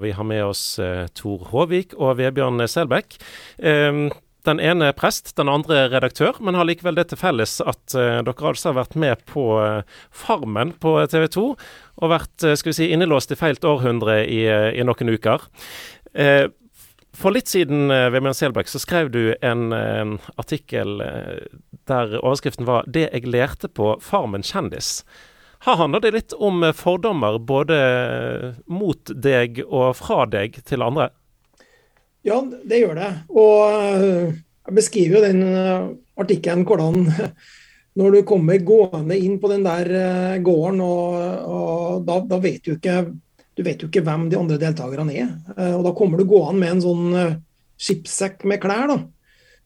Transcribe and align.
Vi 0.00 0.14
har 0.16 0.24
med 0.24 0.44
oss 0.44 0.78
eh, 0.78 1.06
Tor 1.14 1.46
Håvik 1.52 1.94
og 1.98 2.16
Vebjørn 2.20 2.64
Selbekk. 2.68 3.18
Eh, 3.58 4.10
den 4.48 4.60
ene 4.60 4.88
er 4.88 4.96
prest, 4.96 5.34
den 5.36 5.50
andre 5.52 5.82
er 5.82 5.90
redaktør, 5.92 6.38
men 6.40 6.56
har 6.56 6.64
likevel 6.64 6.96
det 6.96 7.10
til 7.10 7.20
felles 7.20 7.58
at 7.60 7.94
eh, 7.98 8.20
dere 8.24 8.46
altså 8.52 8.70
har 8.70 8.78
vært 8.78 8.96
med 9.00 9.20
på 9.28 9.44
eh, 9.60 9.98
Farmen 10.16 10.72
på 10.80 10.94
TV 11.12 11.26
2, 11.34 11.44
og 12.00 12.12
vært 12.14 12.46
eh, 12.46 12.56
skal 12.56 12.72
vi 12.72 12.78
si, 12.78 12.88
innelåst 12.94 13.34
i 13.34 13.38
feilt 13.38 13.66
århundre 13.68 14.22
i, 14.24 14.40
eh, 14.48 14.70
i 14.80 14.86
noen 14.86 15.12
uker. 15.12 15.44
For 17.20 17.34
litt 17.34 17.50
siden 17.50 17.90
Vebjørn 17.90 18.34
Selbekk, 18.34 18.70
så 18.70 18.80
skrev 18.82 19.10
du 19.14 19.34
en, 19.46 19.74
artikkel 20.40 20.96
der 21.86 22.16
overskriften 22.18 22.66
var 22.66 22.86
'Det 22.86 23.10
jeg 23.12 23.28
lærte 23.28 23.68
på 23.68 24.00
Farmen 24.02 24.42
kjendis'. 24.42 25.04
Her 25.64 25.76
handler 25.76 26.00
det 26.00 26.14
litt 26.14 26.32
om 26.32 26.62
fordommer 26.72 27.38
både 27.38 27.80
mot 28.64 29.10
deg 29.12 29.60
og 29.66 29.92
fra 29.98 30.24
deg 30.30 30.56
til 30.64 30.84
andre? 30.86 31.10
Ja, 32.24 32.40
det 32.40 32.80
gjør 32.80 32.96
det. 32.96 33.10
Og 33.32 33.80
eh, 33.80 34.38
jeg 34.68 34.76
beskriver 34.76 35.18
jo 35.18 35.24
den 35.24 35.42
eh, 35.48 35.90
artikkelen 36.20 36.64
hvordan 36.68 37.06
når 38.00 38.16
du 38.16 38.20
kommer 38.28 38.60
gående 38.64 39.18
inn 39.18 39.38
på 39.40 39.50
den 39.52 39.64
der 39.66 39.92
eh, 40.00 40.40
gården, 40.44 40.80
og, 40.84 41.20
og 41.44 42.08
da, 42.08 42.20
da, 42.28 42.40
vet 42.40 42.64
du 42.64 42.74
ikke 42.76 43.02
du 43.56 43.64
vet 43.66 43.82
jo 43.82 43.90
ikke 43.90 44.04
hvem 44.06 44.28
de 44.30 44.38
andre 44.38 44.56
deltakerne 44.60 45.12
er. 45.12 45.32
Og 45.74 45.82
Da 45.84 45.90
kommer 45.92 46.16
du 46.16 46.24
gående 46.24 46.62
med 46.62 46.70
en 46.70 46.78
sånn 46.80 47.16
skipssekk 47.82 48.46
med 48.48 48.62
klær. 48.62 48.86
da, 48.88 48.94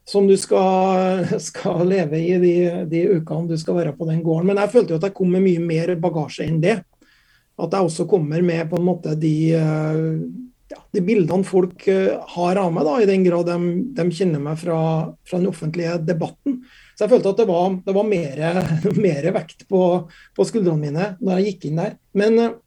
som 0.05 0.27
du 0.29 0.35
skal, 0.37 1.25
skal 1.41 1.85
leve 1.89 2.21
i 2.21 2.35
de, 2.41 2.55
de, 2.91 3.05
ukene 3.19 3.49
du 3.49 3.59
skal 3.61 3.79
være 3.81 3.95
på 3.97 4.09
den 4.09 4.23
gården. 4.25 4.51
Men 4.51 4.61
jeg 4.61 4.73
følte 4.75 4.95
jo 4.95 5.01
at 5.01 5.07
jeg 5.09 5.17
kom 5.17 5.31
med 5.33 5.45
mye 5.47 5.63
mer 5.65 5.95
bagasje 6.01 6.47
enn 6.47 6.61
det. 6.65 6.79
At 7.55 7.73
jeg 7.73 7.87
også 7.87 8.09
kommer 8.11 8.43
med 8.45 8.67
på 8.69 8.81
en 8.81 8.89
måte 8.89 9.15
de, 9.17 9.37
ja, 10.73 10.81
de 10.95 11.03
bildene 11.05 11.47
folk 11.47 11.87
eh, 11.91 12.15
har 12.35 12.61
av 12.61 12.73
meg, 12.75 12.87
da, 12.87 12.97
i 13.01 13.09
den 13.09 13.25
grad 13.27 13.49
de, 13.49 13.59
de 13.97 14.07
kjenner 14.15 14.43
meg 14.43 14.59
fra, 14.61 14.81
fra, 15.27 15.39
den 15.39 15.51
offentlige 15.51 15.99
debatten. 16.07 16.61
Så 16.95 17.05
jeg 17.05 17.15
følte 17.15 17.35
at 17.35 17.41
det 17.43 17.49
var, 17.51 17.79
det 17.85 17.95
var 17.97 18.09
mer, 18.09 18.43
mer, 19.07 19.31
vekt 19.39 19.67
på, 19.71 19.85
på, 20.37 20.49
skuldrene 20.49 20.81
mine 20.81 21.09
når 21.21 21.41
jeg 21.41 21.53
gikk 21.53 21.69
inn 21.71 21.81
der. 21.83 21.97
Men 22.17 22.41
eh, 22.43 22.59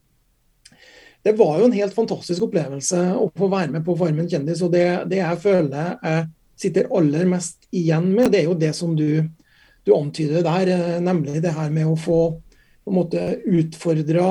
det 1.28 1.36
var 1.40 1.58
jo 1.60 1.68
en 1.68 1.76
helt 1.76 1.96
fantastisk 1.96 2.46
opplevelse 2.48 3.02
å 3.20 3.28
få 3.36 3.50
være 3.52 3.74
med 3.74 3.84
på 3.84 3.98
Farmen 4.00 4.30
kjendis. 4.32 4.64
Og 4.64 4.72
det, 4.72 4.86
det 5.12 5.20
jeg 5.20 5.44
føler 5.44 5.98
jeg 5.98 6.28
sitter 6.58 6.90
aller 6.96 7.28
mest 7.30 7.68
igjen 7.76 8.10
med, 8.14 8.32
det 8.34 8.42
er 8.42 8.50
jo 8.50 8.58
det 8.58 8.74
som 8.76 8.96
du, 8.98 9.22
du 9.86 9.94
antyder 9.96 10.46
der, 10.46 10.74
eh, 10.74 11.00
nemlig 11.04 11.42
det 11.44 11.56
her 11.56 11.72
med 11.74 11.90
å 11.90 11.98
få 12.00 12.22
på 12.88 12.94
en 12.94 12.98
måte 13.02 13.24
utfordra 13.44 14.28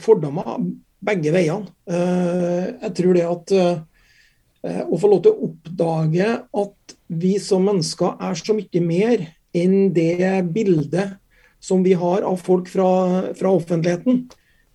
fordommer 0.00 0.58
begge 1.06 1.32
veiene. 1.34 1.70
Eh, 1.86 2.66
jeg 2.86 2.96
tror 2.98 3.16
det 3.16 3.28
at 3.28 3.54
eh, 3.56 4.82
å 4.90 4.98
få 5.00 5.10
lov 5.12 5.22
til 5.24 5.32
å 5.32 5.48
oppdage 5.48 6.32
at 6.64 6.96
vi 7.20 7.36
som 7.42 7.64
mennesker 7.66 8.18
er 8.20 8.36
så 8.38 8.56
mye 8.58 8.82
mer 8.84 9.24
enn 9.56 9.94
det 9.94 10.44
bildet 10.52 11.16
som 11.62 11.84
vi 11.84 11.94
har 11.98 12.26
av 12.26 12.36
folk 12.40 12.68
fra, 12.72 12.90
fra 13.36 13.54
offentligheten, 13.54 14.26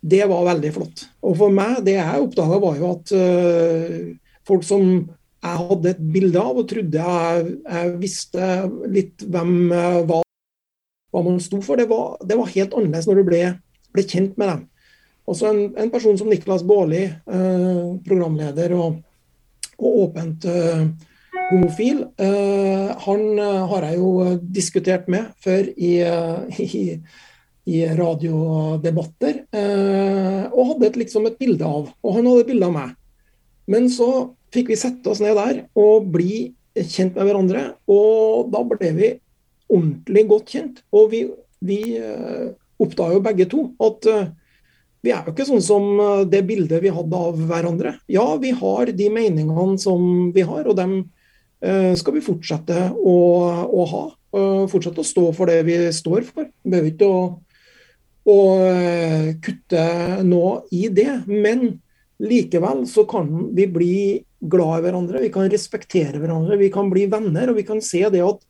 det 0.06 0.24
var 0.30 0.44
veldig 0.46 0.72
flott. 0.74 1.06
Og 1.26 1.38
for 1.38 1.54
meg, 1.54 1.80
det 1.86 1.96
jeg 1.96 2.22
oppdaga, 2.22 2.58
var 2.62 2.76
jo 2.78 2.90
at 2.92 3.14
folk 4.46 4.66
som 4.66 4.84
jeg 5.46 5.66
hadde 5.70 5.92
et 5.94 6.04
bilde 6.14 6.42
av 6.42 6.60
og 6.60 6.68
trodde 6.70 7.08
jeg, 7.08 7.56
jeg 7.64 7.96
visste 8.02 8.52
litt 8.92 9.24
hvem 9.26 9.52
var, 10.08 10.24
hva 11.14 11.22
man 11.24 11.38
sto 11.42 11.62
for, 11.64 11.80
det 11.80 11.88
var, 11.90 12.16
det 12.26 12.38
var 12.38 12.52
helt 12.52 12.74
annerledes 12.76 13.08
når 13.08 13.20
du 13.20 13.28
ble, 13.30 13.42
ble 13.94 14.04
kjent 14.04 14.36
med 14.40 14.52
dem. 14.52 14.64
Også 15.26 15.48
en, 15.50 15.60
en 15.74 15.90
person 15.90 16.16
som 16.18 16.28
Niklas 16.30 16.62
Baarli, 16.66 17.02
eh, 17.10 17.84
programleder 18.06 18.74
og, 18.76 19.00
og 19.76 19.96
åpent 20.04 20.46
eh, 20.46 20.84
homofil, 21.50 22.04
eh, 22.22 22.92
han 23.06 23.24
eh, 23.34 23.64
har 23.72 23.88
jeg 23.88 23.98
jo 23.98 24.36
diskutert 24.54 25.08
med 25.10 25.32
før 25.42 25.66
i, 25.74 25.92
eh, 26.06 26.60
i, 26.62 26.84
i 27.66 27.82
radiodebatter. 27.98 29.42
Eh, 29.50 30.44
og 30.52 30.72
hadde 30.72 30.92
et, 30.92 31.00
liksom 31.02 31.26
et 31.26 31.38
bilde 31.42 31.66
av. 31.66 31.90
Og 32.06 32.18
han 32.18 32.30
hadde 32.30 32.46
et 32.46 32.52
bilde 32.52 32.70
av 32.70 32.76
meg. 32.76 32.94
Men 33.66 33.90
så 33.90 34.10
fikk 34.54 34.72
vi 34.72 34.78
sette 34.78 35.10
oss 35.10 35.22
ned 35.24 35.36
der 35.38 35.62
og 35.78 36.08
bli 36.14 36.50
kjent 36.76 37.16
med 37.16 37.26
hverandre. 37.28 37.68
Og 37.90 38.50
da 38.52 38.62
ble 38.68 38.92
vi 38.96 39.12
ordentlig 39.66 40.26
godt 40.30 40.52
kjent. 40.54 40.82
Og 40.94 41.10
vi, 41.12 41.22
vi 41.66 41.80
oppdaga 42.82 43.16
jo 43.16 43.24
begge 43.24 43.48
to 43.50 43.68
at 43.82 44.10
vi 45.06 45.12
er 45.14 45.22
jo 45.22 45.34
ikke 45.34 45.46
sånn 45.46 45.62
som 45.62 45.84
eh, 46.02 46.24
det 46.26 46.42
bildet 46.48 46.82
vi 46.82 46.90
hadde 46.94 47.22
av 47.28 47.38
hverandre. 47.48 47.94
Ja, 48.10 48.26
vi 48.42 48.50
har 48.56 48.90
de 48.90 49.08
meningene 49.12 49.76
som 49.78 50.32
vi 50.34 50.46
har, 50.46 50.66
og 50.66 50.78
dem 50.78 51.04
skal 51.96 52.12
vi 52.12 52.20
fortsette 52.20 52.90
å, 52.92 53.14
å 53.64 53.84
ha. 53.90 54.00
Fortsette 54.68 55.00
å 55.00 55.06
stå 55.08 55.22
for 55.34 55.48
det 55.48 55.62
vi 55.66 55.78
står 55.96 56.26
for. 56.28 56.44
Vi 56.44 56.70
behøver 56.70 56.90
ikke 56.90 57.08
å, 57.08 57.22
å 58.28 58.36
kutte 59.42 59.86
nå 60.28 60.42
i 60.76 60.82
det. 60.92 61.08
Men 61.26 61.64
likevel 62.22 62.84
så 62.86 63.06
kan 63.08 63.32
vi 63.56 63.66
bli 63.72 63.96
glad 64.50 64.80
i 64.80 64.84
hverandre, 64.86 65.22
vi 65.22 65.32
kan 65.34 65.48
respektere 65.50 66.20
hverandre, 66.22 66.58
vi 66.60 66.70
kan 66.72 66.90
bli 66.92 67.06
venner. 67.12 67.50
Og 67.50 67.58
vi 67.60 67.66
kan 67.68 67.82
se 67.84 68.04
det 68.12 68.22
at 68.24 68.44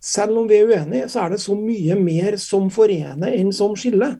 selv 0.00 0.40
om 0.40 0.48
vi 0.48 0.60
er 0.60 0.70
uenige, 0.70 1.08
så 1.12 1.24
er 1.24 1.34
det 1.34 1.42
så 1.42 1.54
mye 1.58 1.96
mer 2.00 2.38
som 2.40 2.70
forener 2.72 3.36
enn 3.36 3.52
som 3.54 3.76
skiller. 3.78 4.16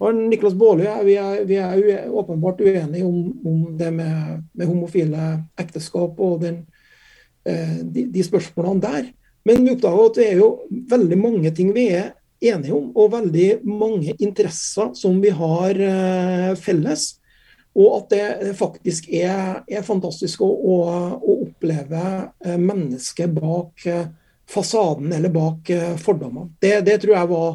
Og 0.00 0.16
Niklas 0.16 0.56
Baarli 0.56 0.88
vi, 1.04 1.16
vi, 1.46 1.56
er 1.60 2.08
åpenbart 2.08 2.62
uenige 2.64 3.04
om, 3.04 3.18
om 3.46 3.64
det 3.76 3.90
med, 3.92 4.46
med, 4.56 4.66
homofile 4.66 5.26
ekteskap 5.60 6.16
og 6.18 6.40
den, 6.46 6.62
eh, 7.44 7.82
de, 7.84 8.06
de, 8.08 8.24
spørsmålene 8.24 8.80
der. 8.80 9.10
Men 9.44 9.60
vi 9.64 9.74
oppdager 9.74 10.08
at 10.08 10.16
det 10.16 10.30
er 10.30 10.40
jo 10.40 10.48
veldig 10.88 11.20
mange 11.20 11.52
ting 11.56 11.74
vi 11.76 11.90
er 11.92 12.14
enige 12.40 12.72
om, 12.72 12.88
og 12.96 13.12
veldig 13.12 13.48
mange 13.68 14.16
interesser 14.16 14.94
som 14.96 15.20
vi 15.20 15.34
har 15.36 15.76
eh, 15.76 16.52
felles. 16.56 17.19
Og 17.78 17.90
at 18.00 18.10
det 18.10 18.54
faktisk 18.58 19.06
er, 19.14 19.60
er 19.70 19.86
fantastisk 19.86 20.42
å, 20.42 20.48
å, 20.50 20.78
å 21.20 21.36
oppleve 21.46 22.04
eh, 22.44 22.58
mennesket 22.58 23.30
bak 23.36 23.86
fasaden 24.50 25.12
eller 25.14 25.30
bak 25.30 25.68
fordommene. 26.02 26.48
Det, 26.58 26.80
det 26.82 26.96
tror 27.04 27.14
jeg 27.14 27.30
var 27.30 27.50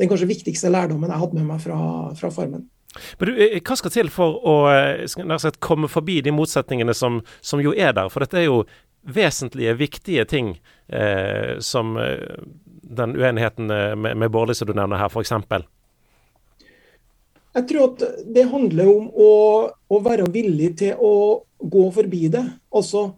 den 0.00 0.08
kanskje 0.08 0.30
viktigste 0.30 0.70
lærdommen 0.72 1.10
jeg 1.12 1.20
hadde 1.20 1.36
med 1.36 1.48
meg 1.50 1.60
fra, 1.60 1.80
fra 2.16 2.30
Farmen. 2.32 2.64
Men 3.18 3.28
du, 3.28 3.34
eh, 3.36 3.58
Hva 3.62 3.76
skal 3.78 3.94
til 3.94 4.10
for 4.12 4.38
å 4.46 4.54
eh, 4.72 5.04
sagt, 5.10 5.60
komme 5.62 5.90
forbi 5.90 6.20
de 6.24 6.34
motsetningene 6.34 6.94
som, 6.96 7.20
som, 7.40 7.62
jo 7.62 7.74
er 7.76 7.94
der? 7.96 8.10
For 8.12 8.24
dette 8.24 8.40
er 8.40 8.48
jo 8.48 8.62
vesentlige, 9.00 9.76
viktige 9.78 10.26
ting 10.28 10.54
eh, 10.88 11.58
som 11.64 11.96
eh, 12.00 12.40
den 13.00 13.14
uenigheten 13.16 13.70
med, 13.70 14.16
med 14.18 14.32
Bårdli 14.32 14.56
som 14.56 14.68
du 14.68 14.74
nevner 14.74 15.00
her, 15.00 15.12
f.eks. 15.12 15.32
Jeg 17.50 17.66
tror 17.66 17.88
at 17.88 18.02
det 18.30 18.46
handler 18.50 18.88
om 18.92 19.08
å, 19.10 19.30
å, 19.90 19.98
være 20.04 20.28
villig 20.30 20.70
til 20.78 20.98
å 21.02 21.14
gå 21.58 21.86
forbi 21.94 22.28
det. 22.30 22.44
Altså 22.70 23.08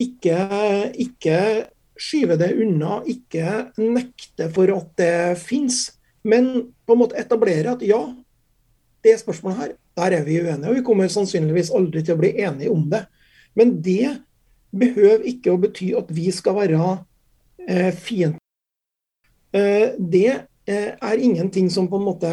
ikke, 0.00 0.36
ikke 0.94 1.38
skyve 2.00 2.38
det 2.40 2.52
unna, 2.62 3.00
ikke 3.10 3.72
nekte 3.82 4.48
for 4.54 4.70
at 4.76 4.92
det 5.00 5.14
fins. 5.42 5.88
Men 6.22 6.70
på 6.86 6.94
en 6.94 7.02
måte 7.02 7.18
etablere 7.20 7.74
at 7.74 7.82
ja, 7.84 8.00
det 9.04 9.16
spørsmålet 9.20 9.58
her, 9.58 9.74
der 9.98 10.16
er 10.20 10.24
vi 10.24 10.38
uenige. 10.38 10.70
Og 10.70 10.78
vi 10.78 10.86
kommer 10.86 11.10
sannsynligvis 11.10 11.72
aldri 11.74 12.04
til 12.04 12.14
å 12.14 12.20
bli 12.22 12.34
enige 12.44 12.72
om 12.72 12.86
det. 12.92 13.04
Men 13.58 13.74
det 13.82 14.20
behøver 14.70 15.26
ikke 15.26 15.50
å 15.50 15.60
bety 15.60 15.90
at 15.98 16.12
vi 16.14 16.30
skal 16.34 16.60
være 16.60 16.78
eh, 17.66 17.90
fiender. 17.90 18.38
Eh, 19.50 19.98
det 19.98 20.28
eh, 20.70 20.92
er 20.94 21.24
ingenting 21.26 21.66
som 21.74 21.88
på 21.90 21.98
en 21.98 22.06
måte 22.06 22.32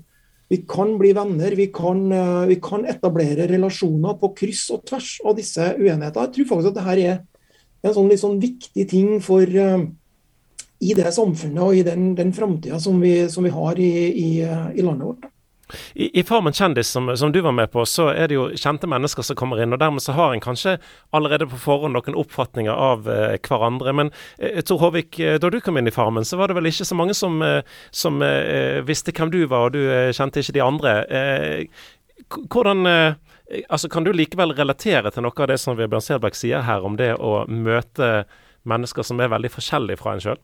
vi 0.47 0.62
kan 0.63 0.94
bli 1.00 1.12
venner, 1.12 1.51
vi 1.51 1.68
kan, 1.68 2.12
eh, 2.12 2.45
vi 2.47 2.56
kan, 2.63 2.85
etablere 2.88 3.50
relasjoner 3.50 4.15
på 4.19 4.31
kryss 4.35 4.69
og 4.71 4.85
tvers 4.88 5.18
av 5.25 5.35
disse 5.35 5.73
uenighetene. 5.75 6.23
Jeg 6.23 6.33
tror 6.35 6.47
faktisk 6.51 6.69
at 6.71 6.77
dette 6.77 6.94
er 7.03 7.23
en 7.83 7.95
sånn, 7.95 8.13
sånn 8.18 8.39
viktig 8.39 8.85
ting 8.89 9.09
for 9.23 9.44
uh, 9.44 9.83
i 10.80 10.94
det 10.97 11.12
samfunnet 11.13 11.62
og 11.62 11.75
i 11.75 11.83
den, 11.85 12.13
den 12.18 12.31
framtida 12.33 12.80
som, 12.80 13.03
som, 13.30 13.44
vi 13.44 13.51
har 13.53 13.80
i, 13.80 13.91
i, 14.07 14.30
i 14.39 14.85
landet 14.85 15.09
vårt. 15.09 15.27
I, 15.93 16.19
I, 16.19 16.23
Farmen 16.23 16.53
kjendis, 16.53 16.87
som, 16.87 17.17
som, 17.17 17.31
du 17.31 17.41
var 17.41 17.51
med 17.51 17.71
på, 17.71 17.85
så 17.85 18.07
er 18.13 18.29
det 18.29 18.37
jo 18.37 18.47
kjente 18.55 18.87
mennesker 18.89 19.25
som 19.25 19.37
kommer 19.39 19.61
inn. 19.61 19.75
og 19.75 19.81
Dermed 19.81 20.03
så 20.03 20.15
har 20.15 20.33
en 20.33 20.43
kanskje 20.43 20.77
allerede 21.15 21.49
på 21.49 21.59
forhånd 21.59 21.97
noen 21.97 22.17
oppfatninger 22.19 22.71
av 22.71 23.07
eh, 23.11 23.35
hverandre. 23.43 23.93
Men 23.99 24.11
eh, 24.37 24.61
Tor 24.65 24.79
Håvik, 24.85 25.19
eh, 25.19 25.37
da 25.41 25.51
du 25.51 25.59
kom 25.63 25.79
inn 25.79 25.89
i 25.89 25.93
Farmen, 25.93 26.25
så 26.27 26.39
var 26.39 26.49
det 26.49 26.59
vel 26.59 26.71
ikke 26.71 26.87
så 26.87 26.97
mange 26.97 27.15
som, 27.17 27.41
eh, 27.43 27.61
som 27.91 28.21
eh, 28.23 28.79
visste 28.87 29.15
hvem 29.15 29.33
du 29.33 29.41
var, 29.45 29.67
og 29.67 29.75
du 29.75 29.81
eh, 29.83 30.13
kjente 30.15 30.43
ikke 30.43 30.57
de 30.57 30.63
andre. 30.63 30.97
hvordan 32.51 32.87
altså 33.69 33.89
Kan 33.89 34.03
du 34.03 34.11
likevel 34.11 34.51
relatere 34.55 35.11
til 35.11 35.23
noe 35.23 35.43
av 35.43 35.47
det 35.47 35.57
som 35.59 35.75
Bjørn 35.77 36.03
Selbekk 36.03 36.35
sier 36.35 36.63
her, 36.67 36.83
om 36.83 36.97
det 36.99 37.13
å 37.15 37.45
møte 37.47 38.25
mennesker 38.67 39.03
som 39.03 39.19
er 39.19 39.31
veldig 39.31 39.51
forskjellige 39.51 39.99
fra 39.99 40.13
en 40.13 40.23
sjøl? 40.23 40.39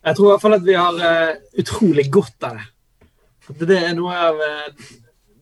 Jeg 0.00 0.16
tror 0.16 0.26
i 0.26 0.30
hvert 0.32 0.44
fall 0.44 0.56
at 0.56 0.64
vi 0.64 0.76
har 0.78 1.00
utrolig 1.60 2.06
godt 2.12 2.48
av 2.48 2.56
det. 2.56 2.68
Det 3.48 3.78
er 3.78 3.94
noe 3.96 4.16
av 4.16 4.42
eh, 4.44 4.88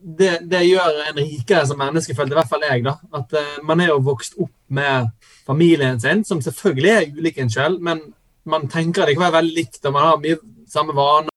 det, 0.00 0.30
det, 0.48 0.62
gjør 0.64 1.00
en 1.08 1.18
rikere 1.18 1.64
som 1.66 1.80
menneske, 1.80 2.14
følte 2.16 2.36
i 2.36 2.38
hvert 2.38 2.50
fall 2.50 2.66
jeg. 2.68 2.84
da, 2.86 2.94
At 3.18 3.34
uh, 3.34 3.56
man 3.66 3.82
er 3.82 3.92
jo 3.92 4.04
vokst 4.06 4.38
opp 4.38 4.54
med 4.74 5.10
familien 5.46 6.00
sin, 6.00 6.22
som 6.24 6.42
selvfølgelig 6.44 6.92
er 6.92 7.08
ulik 7.18 7.40
en 7.42 7.50
selv, 7.50 7.82
men 7.82 8.00
man 8.48 8.68
tenker 8.70 9.08
likevel 9.08 9.34
veldig 9.34 9.56
likt, 9.56 9.82
og 9.84 9.96
man 9.96 10.06
har 10.06 10.22
mye 10.22 10.38
samme 10.70 10.94
vaner. 10.96 11.34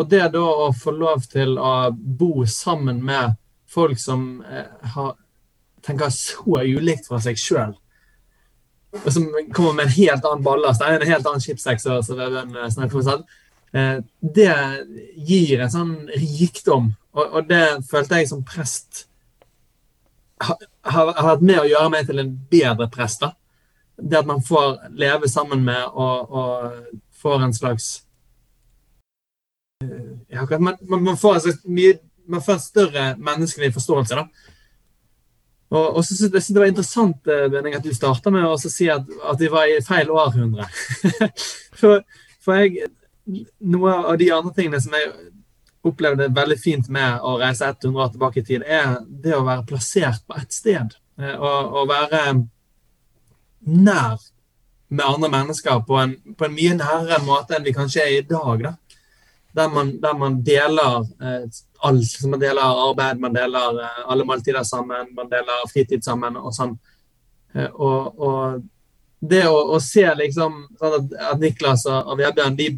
Og 0.00 0.08
det 0.08 0.22
da 0.32 0.40
å 0.40 0.70
få 0.72 0.94
lov 0.96 1.26
til 1.28 1.58
å 1.60 1.90
bo 1.92 2.46
sammen 2.48 3.02
med 3.04 3.36
folk 3.70 4.00
som 4.00 4.40
uh, 4.46 4.64
har, 4.94 5.14
tenker 5.84 6.10
så 6.14 6.64
ulikt 6.64 7.10
fra 7.10 7.20
seg 7.22 7.38
sjøl, 7.38 7.76
og 8.90 9.12
som 9.14 9.28
kommer 9.54 9.76
med 9.76 9.84
en 9.84 9.94
helt 9.94 10.24
annen 10.26 10.42
ballast, 10.42 10.82
en 10.82 11.04
helt 11.06 11.26
annen 11.28 11.42
chipsekk, 11.44 11.78
som 11.78 12.18
Vebjørn 12.18 12.56
snakket 12.74 13.12
om, 13.12 13.22
det 13.70 14.54
gir 15.14 15.60
en 15.62 15.70
sånn 15.70 15.92
rikdom. 16.10 16.90
Og, 17.14 17.24
og 17.38 17.46
det 17.46 17.64
følte 17.90 18.18
jeg 18.18 18.30
som 18.30 18.42
prest 18.46 19.04
har, 20.40 20.56
har, 20.82 21.12
hatt 21.14 21.42
med 21.44 21.60
å 21.60 21.68
gjøre 21.68 21.92
meg 21.92 22.06
til 22.08 22.22
en 22.22 22.32
bedre 22.50 22.88
prest. 22.92 23.24
da. 23.24 23.34
Det 24.00 24.20
at 24.20 24.28
man 24.28 24.42
får 24.44 24.78
leve 24.96 25.28
sammen 25.28 25.64
med 25.64 25.82
og, 25.92 26.30
og 26.30 27.00
får 27.20 27.44
en 27.44 27.54
slags 27.54 27.90
eh, 29.84 30.14
ja, 30.32 30.46
man, 30.58 30.78
man, 30.88 31.18
får 31.20 31.34
en 31.34 31.44
slags 31.44 31.66
mye 31.68 31.98
man 32.30 32.42
får 32.44 32.56
en 32.56 32.64
større 32.64 33.04
menneskelig 33.18 33.72
forståelse. 33.74 34.16
da. 34.16 34.56
Og, 35.70 35.96
og 35.96 36.04
så 36.04 36.16
synes 36.16 36.32
jeg 36.48 36.54
det 36.54 36.62
var 36.62 36.70
interessant 36.70 37.28
eh, 37.30 37.48
Benning, 37.50 37.76
at 37.76 37.84
du 37.84 37.92
starta 37.94 38.32
med 38.34 38.46
å 38.46 38.56
si 38.58 38.88
at, 38.90 39.04
at 39.06 39.40
vi 39.40 39.50
var 39.52 39.68
i 39.68 39.82
feil 39.84 40.10
århundre. 40.14 40.66
for, 41.80 42.00
for 42.42 42.62
jeg, 42.62 42.88
noe 43.58 43.92
av 44.12 44.16
de 44.20 44.30
andre 44.34 44.54
tingene 44.56 44.80
som 44.82 44.94
jeg 44.96 45.12
opplevde 45.86 46.28
veldig 46.36 46.58
fint 46.60 46.88
med 46.92 47.22
å 47.24 47.36
reise 47.40 47.68
100 47.68 48.02
år 48.04 48.10
tilbake 48.12 48.42
i 48.42 48.46
tid, 48.46 48.64
er 48.66 48.98
det 49.08 49.32
å 49.36 49.46
være 49.46 49.66
plassert 49.68 50.26
på 50.28 50.36
ett 50.40 50.52
sted. 50.52 50.96
Å 51.20 51.30
og, 51.36 51.78
og 51.80 51.88
være 51.90 52.24
nær 53.60 54.20
med 54.90 55.06
andre 55.06 55.30
mennesker 55.30 55.82
på 55.86 55.96
en, 56.00 56.14
på 56.36 56.46
en, 56.46 56.54
mye 56.54 56.76
nærere 56.76 57.20
måte 57.22 57.56
enn 57.56 57.66
vi 57.66 57.74
kanskje 57.76 58.02
er 58.02 58.14
i 58.18 58.26
dag. 58.26 58.64
da. 58.64 58.72
Der 59.54 59.68
man, 59.70 59.92
der 60.02 60.16
man 60.18 60.40
deler 60.46 61.06
eh, 61.22 61.46
alt. 61.86 62.16
Man 62.26 62.40
deler 62.40 62.62
arbeid, 62.88 63.20
man 63.22 63.34
deler 63.34 63.80
eh, 63.84 64.02
alle 64.10 64.26
måltider 64.26 64.66
sammen, 64.66 65.12
man 65.14 65.30
deler 65.30 65.64
fritid 65.70 66.04
sammen 66.04 66.36
og 66.40 66.52
sånn. 66.56 66.76
Eh, 67.54 67.70
og, 67.70 68.18
og, 68.18 68.60
det 69.20 69.44
å, 69.46 69.56
å 69.76 69.80
se 69.84 70.06
liksom 70.16 70.62
sånn 70.80 70.94
at, 70.96 71.16
at 71.34 71.42
Niklas 71.42 71.84
og, 71.90 71.98
og 72.08 72.18
Vebjørn 72.22 72.54
de 72.56 72.70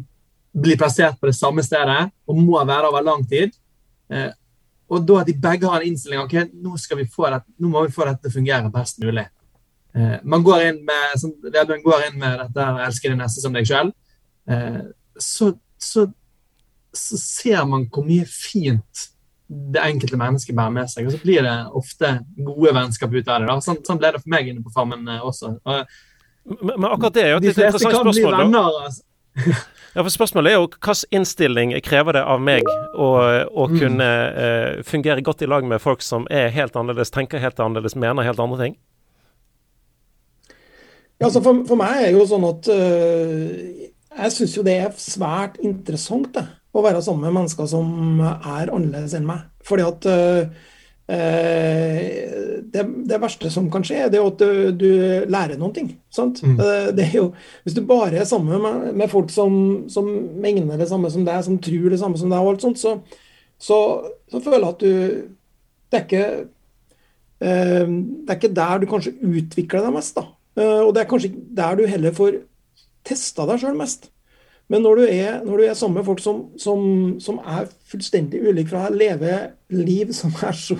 blir 0.53 0.77
plassert 0.77 1.19
på 1.19 1.29
det 1.29 1.35
samme 1.37 1.63
stedet 1.65 2.07
og 2.29 2.39
må 2.39 2.61
være 2.61 2.89
over 2.91 3.05
lang 3.05 3.25
tid. 3.29 3.53
Eh, 4.13 4.31
og 4.93 5.05
da 5.07 5.21
at 5.21 5.29
de 5.29 5.35
begge 5.41 5.69
har 5.69 5.81
en 5.81 5.87
innstilling 5.87 6.21
ok, 6.21 6.35
nå, 6.53 6.75
det, 6.77 7.39
nå 7.59 7.71
må 7.71 7.85
vi 7.85 7.95
få 7.95 8.05
dette 8.07 8.25
til 8.25 8.33
å 8.33 8.37
fungere 8.37 8.73
best 8.73 8.99
mulig. 9.01 9.25
Eh, 9.95 10.17
man 10.23 10.43
går 10.45 10.67
inn 10.69 10.81
med, 10.85 11.15
sånn, 11.21 11.33
går 11.85 12.07
inn 12.09 12.19
med 12.21 12.39
dette 12.41 12.67
'elsker 12.87 13.13
din 13.13 13.21
neste 13.21 13.41
som 13.41 13.53
deg 13.53 13.67
sjøl', 13.69 13.91
eh, 14.49 14.83
så, 15.17 15.53
så, 15.77 16.07
så, 16.93 17.17
ser 17.17 17.65
man 17.69 17.85
hvor 17.89 18.05
mye 18.05 18.25
fint 18.29 19.09
det 19.47 19.81
enkelte 19.83 20.17
mennesket 20.17 20.55
bærer 20.57 20.73
med 20.73 20.89
seg. 20.89 21.05
Og 21.05 21.13
så 21.13 21.21
blir 21.21 21.45
det 21.45 21.53
ofte 21.77 22.15
gode 22.37 22.73
vennskap 22.73 23.13
ut 23.13 23.27
av 23.27 23.41
det. 23.41 23.49
Da. 23.49 23.59
Sånn, 23.61 23.83
sånn 23.85 24.01
ble 24.01 24.13
det 24.15 24.23
for 24.23 24.33
meg 24.33 24.49
inne 24.49 24.65
på 24.65 24.73
Farmen 24.73 25.05
eh, 25.07 25.21
også. 25.21 25.55
Og, 25.61 25.93
men, 26.43 26.73
men, 26.75 26.89
akkurat 26.89 27.13
det 27.15 27.23
er 27.23 27.35
jo 27.35 27.41
et 27.41 27.49
interessant 27.51 27.85
spørsmål. 27.85 28.09
De 28.09 28.13
fleste 28.13 28.33
kan 28.33 28.33
bli 28.33 28.43
venner. 28.43 28.81
Altså. 28.87 29.61
Ja, 29.93 30.01
for 30.01 30.09
Spørsmålet 30.09 30.49
er 30.49 30.57
jo 30.57 30.65
hvilken 30.71 31.19
innstilling 31.19 31.73
krever 31.85 32.17
det 32.17 32.23
av 32.25 32.41
meg 32.41 32.65
å, 32.65 33.09
å 33.45 33.67
mm. 33.69 33.75
kunne 33.77 34.07
uh, 34.33 34.81
fungere 34.87 35.21
godt 35.21 35.43
i 35.45 35.49
lag 35.49 35.67
med 35.69 35.81
folk 35.83 36.01
som 36.01 36.25
er 36.33 36.49
helt 36.55 36.73
annerledes, 36.79 37.13
tenker 37.13 37.43
helt 37.43 37.61
annerledes, 37.61 37.93
mener 37.93 38.25
helt 38.25 38.41
andre 38.41 38.57
ting? 38.63 38.75
Ja, 41.21 41.27
altså 41.29 41.43
for, 41.45 41.61
for 41.69 41.77
meg 41.77 42.07
er 42.07 42.17
jo 42.17 42.25
sånn 42.25 42.47
at 42.49 42.71
uh, 42.73 43.85
jeg 44.13 44.33
syns 44.33 44.57
jo 44.57 44.65
det 44.65 44.79
er 44.81 44.97
svært 44.97 45.61
interessant 45.61 46.33
det, 46.33 46.47
å 46.73 46.81
være 46.81 47.03
sammen 47.05 47.27
med 47.27 47.37
mennesker 47.37 47.69
som 47.69 48.17
er 48.25 48.73
annerledes 48.73 49.13
enn 49.13 49.29
meg. 49.29 49.45
Fordi 49.61 49.85
at 49.85 50.09
uh, 50.09 50.72
det, 52.73 52.83
det, 53.09 53.19
verste 53.21 53.49
som 53.51 53.67
kan 53.71 53.83
skje, 53.85 54.07
det 54.11 54.19
er 54.19 54.27
at 54.27 54.39
du, 54.39 54.71
du 54.77 54.89
lærer 55.31 55.59
noen 55.59 55.73
ting. 55.75 55.89
Mm. 56.15 56.55
Eh, 56.55 56.87
det 56.95 57.09
jo, 57.13 57.27
hvis 57.65 57.75
du 57.77 57.83
bare 57.87 58.21
er 58.21 58.29
sammen 58.29 58.61
med, 58.63 58.93
med 59.01 59.11
folk 59.11 59.31
som, 59.33 59.83
som, 59.91 60.07
mener 60.41 60.79
det 60.79 60.89
samme 60.89 61.11
som 61.13 61.25
deg, 61.27 61.43
som 61.45 61.59
tror 61.63 61.93
det 61.93 61.99
samme 62.01 62.19
som 62.19 62.31
deg, 62.31 62.39
og 62.39 62.53
alt 62.53 62.65
sånt, 62.65 62.81
så, 62.81 62.95
så, 63.61 63.77
så 64.31 64.41
føler 64.43 64.63
jeg 64.63 64.71
at 64.71 64.83
du 64.83 64.93
Det 65.93 65.99
er 65.99 66.07
ikke 66.07 66.25
eh, 67.43 67.85
det 67.85 68.31
er 68.31 68.39
ikke 68.39 68.55
der 68.55 68.81
du 68.81 68.87
kanskje 68.89 69.13
utvikler 69.19 69.85
deg 69.85 69.93
mest. 69.99 70.17
da. 70.17 70.25
Og 70.85 70.91
det 70.93 71.03
er 71.03 71.09
kanskje 71.09 71.33
der 71.57 71.77
du 71.77 71.87
heller 71.89 72.13
får 72.15 72.41
testa 73.05 73.45
deg 73.49 73.61
sjøl 73.61 73.77
mest. 73.77 74.09
Men 74.71 74.85
når 74.85 74.95
du 74.95 75.03
er, 75.05 75.41
når 75.43 75.59
du 75.59 75.65
er 75.65 75.75
sammen 75.77 75.99
med 75.99 76.07
folk 76.07 76.21
som, 76.23 76.45
som, 76.59 76.85
som, 77.21 77.39
er 77.43 77.67
fullstendig 77.91 78.39
ulike 78.41 78.71
fra 78.71 78.87
deg, 78.87 79.01
lever 79.01 79.49
liv 79.75 80.13
som 80.15 80.31
er 80.45 80.55
så 80.57 80.77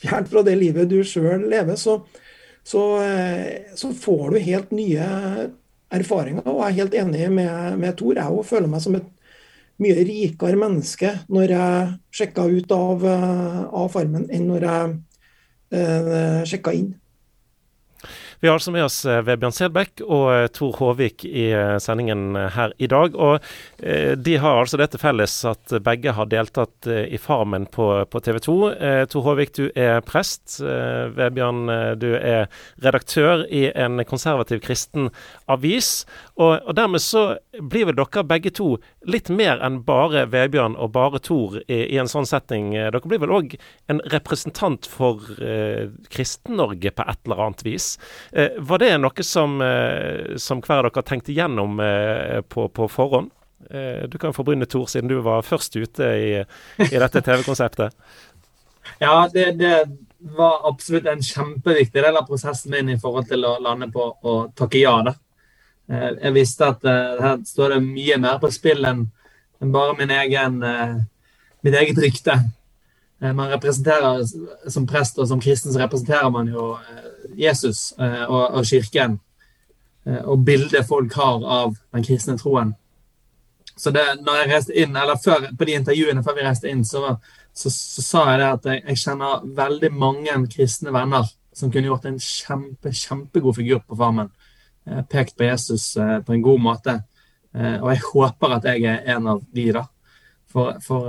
fjernt 0.00 0.30
fra 0.32 0.42
det 0.46 0.56
livet 0.58 0.90
du 0.90 0.98
sjøl 1.06 1.46
lever, 1.50 1.78
så, 1.78 2.00
så, 2.66 2.82
eh, 3.04 3.70
så, 3.78 3.92
får 3.94 4.34
du 4.34 4.42
helt 4.44 4.74
nye 4.74 5.06
erfaringer. 5.94 6.44
Og 6.46 6.60
jeg 6.64 6.68
er 6.68 6.78
helt 6.82 6.98
enig 7.04 7.30
med, 7.38 7.78
med 7.80 7.96
Tor. 7.98 8.18
Jeg 8.18 8.46
føler 8.50 8.70
meg 8.70 8.84
som 8.84 8.98
et 8.98 9.08
mye 9.80 10.02
rikere 10.04 10.58
menneske 10.60 11.14
når 11.32 11.54
jeg 11.54 11.92
sjekka 12.20 12.44
ut 12.50 12.74
av, 12.76 13.06
eh, 13.14 13.62
av 13.82 13.92
Farmen, 13.94 14.26
enn 14.28 14.50
når 14.50 14.66
jeg 14.66 14.98
eh, 15.78 16.42
sjekka 16.50 16.74
inn. 16.76 16.92
Vi 18.42 18.48
har 18.48 18.54
altså 18.54 18.72
med 18.72 18.86
oss 18.86 19.02
eh, 19.04 19.18
Vebjørn 19.20 19.52
Selbekk 19.52 20.00
og 20.06 20.30
eh, 20.32 20.46
Tor 20.56 20.72
Håvik 20.78 21.26
i 21.28 21.50
eh, 21.52 21.74
sendingen 21.76 22.38
her 22.54 22.72
i 22.80 22.88
dag. 22.88 23.12
og 23.12 23.44
De 23.80 24.36
har 24.40 24.60
altså 24.60 24.78
det 24.80 24.90
til 24.92 25.00
felles 25.02 25.34
at 25.48 25.74
begge 25.84 26.14
har 26.16 26.28
deltatt 26.28 26.88
i 26.88 27.18
Farmen 27.20 27.66
på, 27.72 27.86
på 28.08 28.20
TV 28.24 28.38
2. 28.44 28.56
Tor 29.12 29.24
Håvik, 29.24 29.52
du 29.56 29.68
er 29.74 30.00
prest. 30.04 30.58
Vebjørn, 31.16 31.62
du 32.00 32.10
er 32.16 32.48
redaktør 32.84 33.46
i 33.48 33.66
en 33.72 34.04
konservativ 34.08 34.60
kristen 34.64 35.08
avis. 35.48 36.04
Og, 36.36 36.58
og 36.60 36.76
dermed 36.76 37.00
så 37.04 37.24
blir 37.60 37.88
vel 37.88 37.98
dere 37.98 38.24
begge 38.28 38.52
to 38.56 38.74
litt 39.08 39.30
mer 39.32 39.60
enn 39.64 39.80
bare 39.86 40.26
Vebjørn 40.32 40.76
og 40.76 40.92
bare 40.96 41.22
Tor 41.24 41.56
i, 41.62 41.80
i 41.94 42.00
en 42.00 42.10
sånn 42.10 42.28
setting. 42.28 42.72
Dere 42.76 43.04
blir 43.06 43.22
vel 43.22 43.32
òg 43.36 43.56
en 43.92 44.02
representant 44.12 44.88
for 44.88 45.24
eh, 45.40 45.88
Kristen-Norge 46.12 46.92
på 46.96 47.08
et 47.08 47.24
eller 47.24 47.44
annet 47.46 47.64
vis. 47.66 47.94
Eh, 48.32 48.50
var 48.58 48.78
det 48.78 48.98
noe 48.98 49.24
som, 49.26 49.60
eh, 49.60 50.36
som 50.36 50.62
hver 50.62 50.84
av 50.84 50.92
dere 50.92 51.02
tenkte 51.06 51.34
gjennom 51.34 51.80
eh, 51.82 52.40
på, 52.40 52.68
på, 52.68 52.88
forhånd? 52.88 53.36
du 54.10 54.16
kan 54.18 54.32
få 54.32 54.42
begynne, 54.42 54.64
Tor, 54.66 54.86
siden 54.88 55.10
du 55.10 55.18
var 55.20 55.44
først 55.44 55.76
ute 55.76 56.06
i, 56.16 56.30
i 56.80 56.98
dette 56.98 57.20
TV-konseptet. 57.22 57.92
ja, 59.04 59.28
det, 59.30 59.44
det, 59.60 59.74
var 60.34 60.64
absolutt 60.66 61.06
en 61.06 61.20
kjempeviktig 61.22 62.02
del 62.02 62.16
av 62.16 62.24
prosessen 62.26 62.72
min 62.72 62.88
i 62.90 62.96
forhold 62.98 63.28
til 63.28 63.44
å 63.46 63.52
lande 63.62 63.90
på 63.92 64.06
å 64.24 64.34
takke 64.56 64.80
ja. 64.80 64.94
da. 65.04 65.12
Jeg 65.92 66.32
visste 66.34 66.70
at 66.72 66.88
her 66.88 67.36
står 67.46 67.76
det 67.76 67.82
mye 67.84 68.18
mer 68.24 68.40
på 68.40 68.50
spill 68.50 68.88
enn 68.88 69.04
bare 69.60 69.94
min 70.00 70.16
egen, 70.16 70.58
mitt 71.60 71.78
eget 71.84 72.00
rykte. 72.00 72.40
Man 73.20 73.52
representerer 73.52 74.24
Som 74.72 74.88
prest 74.88 75.20
og 75.20 75.28
som 75.28 75.44
kristen 75.44 75.72
så 75.72 75.84
representerer 75.84 76.32
man 76.32 76.48
jo 76.48 76.72
Jesus 77.36 77.92
eh, 77.98 78.24
og, 78.24 78.54
og 78.58 78.66
kirken 78.66 79.18
eh, 80.06 80.22
og 80.24 80.44
bildet 80.44 80.86
folk 80.88 81.14
har 81.18 81.44
av 81.44 81.74
den 81.94 82.06
kristne 82.06 82.36
troen. 82.40 82.74
Så 83.76 83.92
det, 83.94 84.04
når 84.26 84.40
jeg 84.40 84.50
reiste 84.50 84.76
inn, 84.76 84.96
eller 84.96 85.16
før, 85.16 85.46
På 85.56 85.64
de 85.64 85.76
intervjuene 85.78 86.22
før 86.24 86.36
vi 86.36 86.44
reiste 86.44 86.68
inn, 86.68 86.84
så, 86.84 87.16
så, 87.52 87.70
så 87.72 88.04
sa 88.04 88.24
jeg 88.30 88.40
det 88.42 88.48
at 88.48 88.66
jeg, 88.68 88.82
jeg, 88.88 89.02
kjenner 89.04 89.46
veldig 89.56 89.92
mange 89.96 90.34
kristne 90.52 90.92
venner 90.92 91.30
som 91.56 91.72
kunne 91.72 91.88
gjort 91.88 92.04
en 92.08 92.18
kjempe, 92.20 92.92
kjempegod 92.94 93.56
figur 93.56 93.80
på 93.86 93.96
Farmen. 93.96 94.28
Pekt 95.10 95.36
på 95.38 95.46
Jesus 95.48 95.94
eh, 95.96 96.18
på 96.24 96.34
en 96.34 96.44
god 96.44 96.60
måte. 96.60 97.00
Og 97.50 97.88
jeg 97.90 98.02
håper 98.12 98.52
at 98.54 98.66
jeg 98.68 98.84
er 98.86 99.08
en 99.16 99.24
av 99.26 99.40
de, 99.50 99.64
da. 99.74 99.80
For, 100.50 100.76
for 100.84 101.08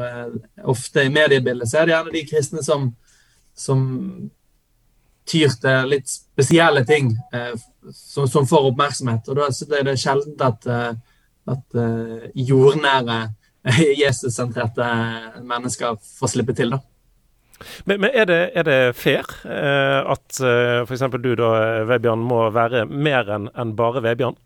ofte 0.73 1.03
i 1.05 1.11
mediebildet 1.13 1.69
så 1.69 1.81
er 1.81 1.85
det 1.85 1.93
gjerne 1.93 2.13
de 2.15 2.23
kristne 2.25 2.63
som, 2.65 2.87
som 3.53 3.83
tyr 5.31 5.55
til 5.63 5.91
litt 5.93 6.11
spesielle 6.11 6.83
ting 6.87 7.13
som, 7.93 8.27
som, 8.27 8.45
får 8.47 8.67
oppmerksomhet. 8.71 9.31
Og 9.31 9.39
da 9.39 9.47
er 9.79 9.87
det 9.87 9.97
sjelden 10.01 10.35
at, 10.43 10.67
at 11.55 11.81
jordnære, 12.35 13.19
Jesus-sentrerte 14.03 14.87
mennesker 15.47 15.99
får 16.19 16.33
slippe 16.35 16.55
til, 16.57 16.75
da. 16.75 16.81
Men, 17.85 18.01
men 18.01 18.09
er, 18.13 18.25
det, 18.25 18.39
er, 18.55 18.65
det, 18.65 18.77
fair 18.97 19.27
eh, 19.45 19.99
at 20.11 20.39
eh, 20.41 20.81
f.eks. 20.85 21.03
du 21.21 21.33
da, 21.37 21.51
Vebjørn, 21.89 22.23
må 22.25 22.45
være 22.53 22.85
mer 22.89 23.29
enn 23.35 23.49
en 23.53 23.75
bare 23.77 24.03
Vebjørn? 24.05 24.37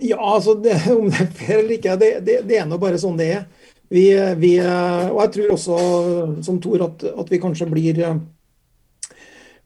Ja, 0.00 0.18
altså 0.34 0.56
det, 0.62 0.78
om 0.96 1.10
det 1.10 1.26
er 1.26 1.32
fair 1.36 1.58
eller 1.58 1.76
ikke, 1.76 1.96
det, 2.00 2.12
det, 2.26 2.40
det 2.48 2.60
er 2.60 2.68
nå 2.70 2.80
bare 2.82 3.00
sånn 3.00 3.18
det 3.20 3.30
er. 3.38 3.48
Vi, 3.90 4.04
vi, 4.38 4.52
og 4.62 5.16
jeg 5.24 5.30
tror 5.34 5.54
også, 5.56 5.76
som 6.46 6.60
Tor, 6.62 6.84
at, 6.84 7.02
at 7.10 7.32
vi 7.32 7.40
kanskje 7.42 7.66
blir, 7.72 7.96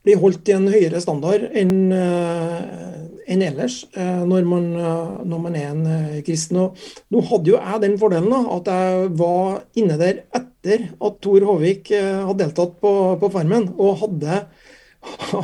blir 0.05 0.21
holdt 0.21 0.51
i 0.51 0.57
en 0.57 0.69
høyere 0.71 1.01
standard 1.03 1.49
enn 1.57 1.93
eh, 1.97 2.91
enn 3.25 3.41
ellers 3.41 3.79
eh, 3.97 4.21
når 4.29 4.45
man, 4.45 4.67
eh, 4.77 5.13
når 5.25 5.39
man, 5.47 5.55
er 5.57 5.71
en 5.71 6.25
kristen. 6.27 6.61
Og 6.61 7.15
nå 7.15 7.23
hadde 7.31 7.55
jo 7.55 7.57
jeg 7.57 7.83
den 7.87 7.97
fordelen 8.01 8.29
da, 8.33 8.43
at 8.59 8.69
jeg 8.69 9.13
var 9.17 9.63
inne 9.81 9.97
der 10.01 10.25
etter 10.37 10.91
at 10.93 11.21
Tor 11.25 11.47
Håvik 11.49 11.93
hadde 11.95 12.41
deltatt 12.43 12.77
på, 12.85 12.93
på 13.21 13.31
Farmen, 13.33 13.71
og 13.81 14.03
hadde 14.03 14.43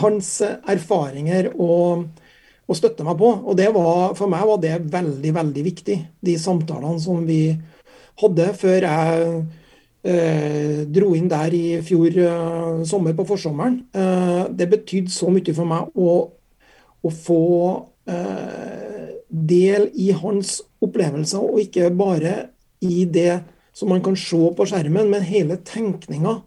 hans 0.01 0.31
erfaringer 0.45 1.51
å, 1.57 1.73
å, 2.05 2.77
støtte 2.77 3.05
meg 3.05 3.17
på. 3.21 3.33
Og 3.49 3.57
det 3.57 3.71
var, 3.77 4.13
For 4.19 4.33
meg 4.33 4.45
var 4.49 4.61
det 4.61 4.77
veldig, 4.93 5.35
veldig 5.41 5.65
viktig, 5.65 5.99
de 6.21 6.37
samtalene 6.41 7.01
som 7.01 7.25
vi 7.29 7.43
hadde 8.21 8.53
før 8.61 8.85
jeg 8.85 9.43
eh, 10.07 10.83
dro 10.89 11.15
inn 11.17 11.31
der 11.31 11.55
i 11.57 11.65
fjor 11.87 12.19
eh, 12.25 12.83
sommer 12.89 13.17
på 13.17 13.27
forsommeren. 13.29 13.81
Eh, 13.93 14.45
det 14.57 14.71
betydde 14.73 15.13
så 15.13 15.31
mye 15.33 15.57
for 15.57 15.69
meg 15.69 15.91
å 15.95 16.21
å 17.01 17.11
få 17.13 17.45
eh, 18.11 19.17
del 19.29 19.89
i 19.97 20.11
hans 20.17 20.59
opplevelser, 20.85 21.41
og 21.41 21.63
ikke 21.65 21.91
bare 21.97 22.35
i 22.85 23.05
det 23.09 23.43
som 23.77 23.93
man 23.93 24.03
kan 24.05 24.17
se 24.19 24.41
på 24.57 24.67
skjermen, 24.69 25.09
men 25.13 25.25
hele 25.25 25.61
tenkninga 25.65 26.41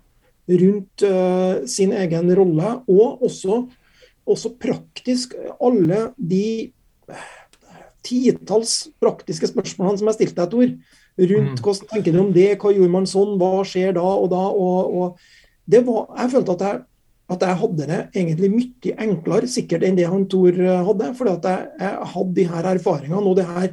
rundt 0.60 1.06
uh, 1.08 1.64
sin 1.70 1.94
egen 1.96 2.34
rolle, 2.36 2.74
og 2.92 3.22
også, 3.24 3.62
også, 4.28 4.52
praktisk 4.60 5.38
alle 5.56 6.10
de 6.18 6.74
titalls 8.04 8.90
praktiske 9.00 9.48
spørsmålene 9.54 10.02
som 10.02 10.12
jeg 10.12 10.18
stilte 10.20 10.42
deg, 10.42 10.52
Tor. 10.52 11.00
Rundt 11.20 11.60
mm. 11.60 11.62
hvordan 11.62 11.90
tenker 11.92 12.16
du 12.16 12.24
om 12.24 12.34
det, 12.34 12.50
hva 12.62 12.72
gjorde 12.74 12.94
man 12.94 13.06
sånn, 13.10 13.36
hva 13.42 13.62
skjer 13.68 13.94
da 14.00 14.06
og 14.06 14.32
da? 14.32 14.44
Og, 14.50 14.96
og 14.98 15.70
det 15.70 15.84
var, 15.86 16.08
jeg 16.18 16.34
følte 16.34 16.58
at 16.58 16.66
jeg 16.68 16.82
at 17.32 17.44
jeg 17.46 17.60
hadde 17.62 17.88
det 17.88 18.00
egentlig 18.14 18.50
mye 18.52 18.96
enklere 19.06 19.50
sikkert 19.50 19.86
enn 19.88 19.98
det 19.98 20.10
han 20.10 20.26
Tor 20.32 20.54
eh, 20.54 20.84
hadde. 20.88 21.12
fordi 21.18 21.36
at 21.38 21.50
jeg, 21.50 21.68
jeg 21.80 22.10
hadde 22.14 22.38
de 22.38 22.48
her 22.52 22.70
erfaringene 22.74 23.30
og 23.32 23.38
det 23.40 23.46
her 23.48 23.70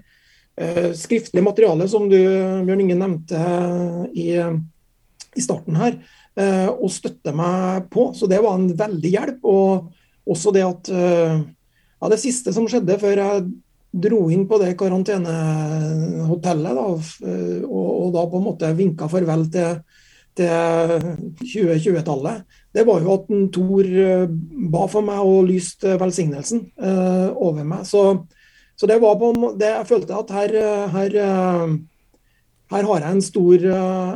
eh, 0.60 0.90
skriftlige 0.96 1.46
materialet 1.46 1.90
som 1.90 2.06
du 2.10 2.18
Bjørn 2.18 2.84
Inge 2.84 2.98
nevnte 3.00 3.40
uh, 3.40 4.04
i, 4.14 4.28
i, 4.38 5.42
starten 5.42 5.78
her, 5.80 5.98
eh, 6.38 6.68
og 6.70 6.92
støtte 6.94 7.34
meg 7.36 7.90
på. 7.92 8.10
Så 8.16 8.30
det 8.30 8.42
var 8.44 8.58
en 8.58 8.70
veldig 8.78 9.14
hjelp. 9.16 9.42
Og 9.50 10.30
også 10.30 10.54
det 10.54 10.62
at 10.66 10.90
ja, 10.92 12.08
Det 12.12 12.20
siste 12.20 12.52
som 12.54 12.68
skjedde 12.70 12.98
før 13.00 13.18
jeg 13.18 13.46
dro 13.90 14.20
inn 14.30 14.46
på 14.46 14.58
det 14.62 14.76
karantenehotellet, 14.78 16.76
da, 16.76 16.84
og, 17.66 17.88
og 17.90 18.12
da 18.14 18.26
på 18.30 18.38
en 18.38 18.46
måte 18.46 18.70
vinka 18.78 19.08
farvel 19.10 19.48
til 19.50 19.80
til 20.38 21.02
2020-tallet, 21.42 22.44
det 22.74 22.84
var 22.86 23.02
jo 23.02 23.14
at 23.16 23.30
Tor 23.54 23.86
eh, 23.86 24.26
ba 24.70 24.86
for 24.90 25.04
meg 25.06 25.22
og 25.26 25.48
lyste 25.48 25.96
velsignelsen 26.00 26.68
uh, 26.78 27.34
over 27.34 27.66
meg. 27.66 27.86
Så, 27.88 28.24
så, 28.78 28.86
det 28.86 29.00
var 29.02 29.18
på 29.18 29.32
det 29.58 29.72
Jeg 29.72 29.88
følte 29.88 30.20
at 30.20 30.30
her, 30.30 30.54
her, 30.94 31.16
her 32.70 32.88
har 32.90 33.02
jeg 33.02 33.10
en 33.10 33.24
stor, 33.24 33.66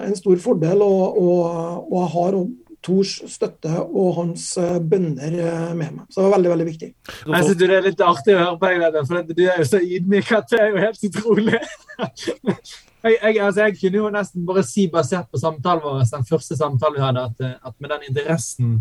en 0.07 0.17
stor 0.17 0.39
fordel, 0.39 0.83
og, 0.87 1.19
og, 1.19 1.91
og 1.91 1.99
jeg 1.99 2.13
har 2.15 2.39
Tors 2.85 3.15
støtte 3.33 3.73
og 3.83 4.11
hans 4.19 4.47
bønner 4.61 5.37
med 5.73 5.85
meg. 5.85 6.03
Så 6.11 6.21
det 6.21 6.27
var 6.27 6.35
veldig 6.37 6.51
veldig 6.53 6.67
viktig. 6.69 6.91
Jeg 7.09 7.45
synes 7.47 7.61
Det 7.61 7.71
er 7.71 7.87
litt 7.87 8.03
artig 8.05 8.35
å 8.37 8.43
høre 8.43 8.59
på 8.61 8.73
deg, 8.83 8.99
for 9.09 9.31
du 9.31 9.45
er 9.47 9.63
jo 9.63 9.69
så 9.71 9.81
ydmyk 9.81 10.33
at 10.37 10.51
det 10.53 10.61
er 10.61 10.75
jo 10.75 10.83
helt 10.83 11.07
utrolig. 11.09 11.63
jeg, 13.05 13.17
jeg, 13.23 13.39
altså, 13.39 13.61
jeg, 13.65 13.77
kunne 13.81 14.01
jo 14.01 14.11
nesten 14.13 14.45
bare 14.49 14.65
si, 14.67 14.87
basert 14.93 15.31
på 15.31 15.41
samtalen 15.41 15.85
vår, 15.85 16.03
den 16.11 16.29
første 16.29 16.57
samtalen 16.59 16.99
vi 16.99 17.05
hadde, 17.05 17.25
at, 17.31 17.43
eh, 17.45 17.57
at 17.69 17.75
med 17.79 17.93
den 17.93 18.07
interessen 18.11 18.77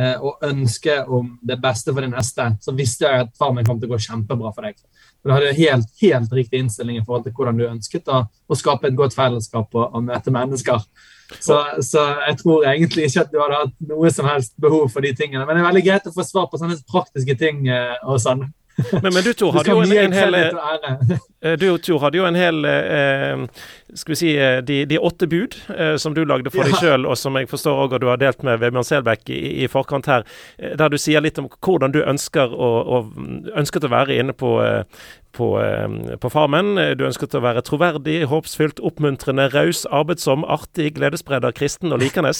eh, 0.00 0.14
og 0.16 0.44
ønsket 0.46 1.10
om 1.12 1.34
det 1.46 1.58
beste 1.62 1.92
for 1.92 2.04
de 2.04 2.12
neste, 2.12 2.48
så 2.62 2.76
visste 2.76 3.08
jeg 3.08 3.26
at 3.26 3.34
far 3.38 3.52
min 3.56 3.66
kom 3.66 3.80
til 3.80 3.90
å 3.90 3.96
gå 3.96 4.00
kjempebra 4.06 4.52
for 4.54 4.68
deg. 4.68 4.80
Du 5.24 5.32
hadde 5.34 5.56
helt, 5.58 5.92
helt 6.00 6.32
riktig 6.38 6.62
innstilling 6.62 7.00
i 7.00 7.04
forhold 7.04 7.26
til 7.26 7.36
hvordan 7.36 7.60
du 7.60 7.66
ønsket 7.68 8.08
å, 8.12 8.24
å 8.26 8.58
skape 8.58 8.88
et 8.88 8.98
godt 8.98 9.16
fellesskap 9.16 9.74
og, 9.74 9.86
og 9.90 10.08
møte 10.08 10.34
mennesker. 10.34 10.88
Så, 11.40 11.56
så, 11.82 12.02
jeg 12.28 12.38
tror 12.42 12.66
egentlig 12.70 13.08
ikke 13.08 13.24
at 13.24 13.32
du 13.32 13.40
hadde 13.42 13.62
hatt 13.64 13.74
noe 13.90 14.10
som 14.14 14.28
helst 14.30 14.54
behov 14.62 14.86
for 14.94 15.04
de 15.06 15.12
tingene. 15.16 15.42
Men 15.46 15.56
det 15.56 15.62
er 15.62 15.68
veldig 15.68 15.84
greit 15.88 16.06
å 16.10 16.14
få 16.14 16.26
svar 16.26 16.46
på 16.50 16.60
sånne 16.60 16.78
praktiske 16.90 17.36
ting. 17.40 17.66
Eh, 17.66 17.96
og 18.06 18.20
sånn. 18.22 18.46
Men, 18.76 19.08
men, 19.08 19.22
du 19.24 19.32
to 19.32 19.48
hadde 19.54 19.72
jo 19.72 19.82
en, 19.82 19.92
en 19.96 20.14
hel 20.16 20.36
Du 21.40 21.66
Tor, 21.78 22.00
hadde 22.00 22.16
jo 22.16 22.24
en 22.24 22.38
hel 22.38 22.64
eh, 22.64 23.42
Skal 23.92 24.14
vi 24.14 24.16
si 24.16 24.30
eh, 24.40 24.62
de, 24.64 24.78
de 24.88 24.96
åtte 24.98 25.28
bud 25.28 25.58
eh, 25.76 25.94
som 26.00 26.14
du 26.16 26.22
lagde 26.24 26.50
for 26.52 26.64
ja. 26.64 26.72
deg 26.72 26.80
sjøl, 26.80 27.04
og 27.04 27.18
som 27.20 27.36
jeg 27.36 27.50
forstår 27.50 27.82
også 27.84 27.98
at 27.98 28.02
du 28.02 28.08
har 28.08 28.22
delt 28.22 28.40
med 28.46 28.62
Vebjørn 28.62 28.86
Selbekk 28.88 29.28
i, 29.34 29.40
i, 29.62 29.68
forkant 29.70 30.08
her. 30.08 30.24
Der 30.56 30.90
du 30.90 30.96
sier 31.00 31.20
litt 31.20 31.38
om 31.40 31.50
hvordan 31.52 31.92
du 31.92 32.00
ønsker 32.00 32.52
å, 32.56 32.72
å 32.96 33.02
ønsket 33.60 33.84
å 33.84 33.92
være 33.92 34.16
inne 34.16 34.34
på, 34.36 34.56
på, 35.36 35.48
på, 36.20 36.30
Farmen. 36.32 36.74
Du 36.98 37.04
ønsket 37.06 37.36
å 37.36 37.42
være 37.44 37.62
troverdig, 37.66 38.18
håpsfylt, 38.30 38.80
oppmuntrende, 38.84 39.48
raus, 39.52 39.84
arbeidsom, 39.92 40.44
artig, 40.48 40.94
gledesspreder, 40.96 41.54
kristen 41.56 41.94
og 41.94 42.00
likende. 42.02 42.32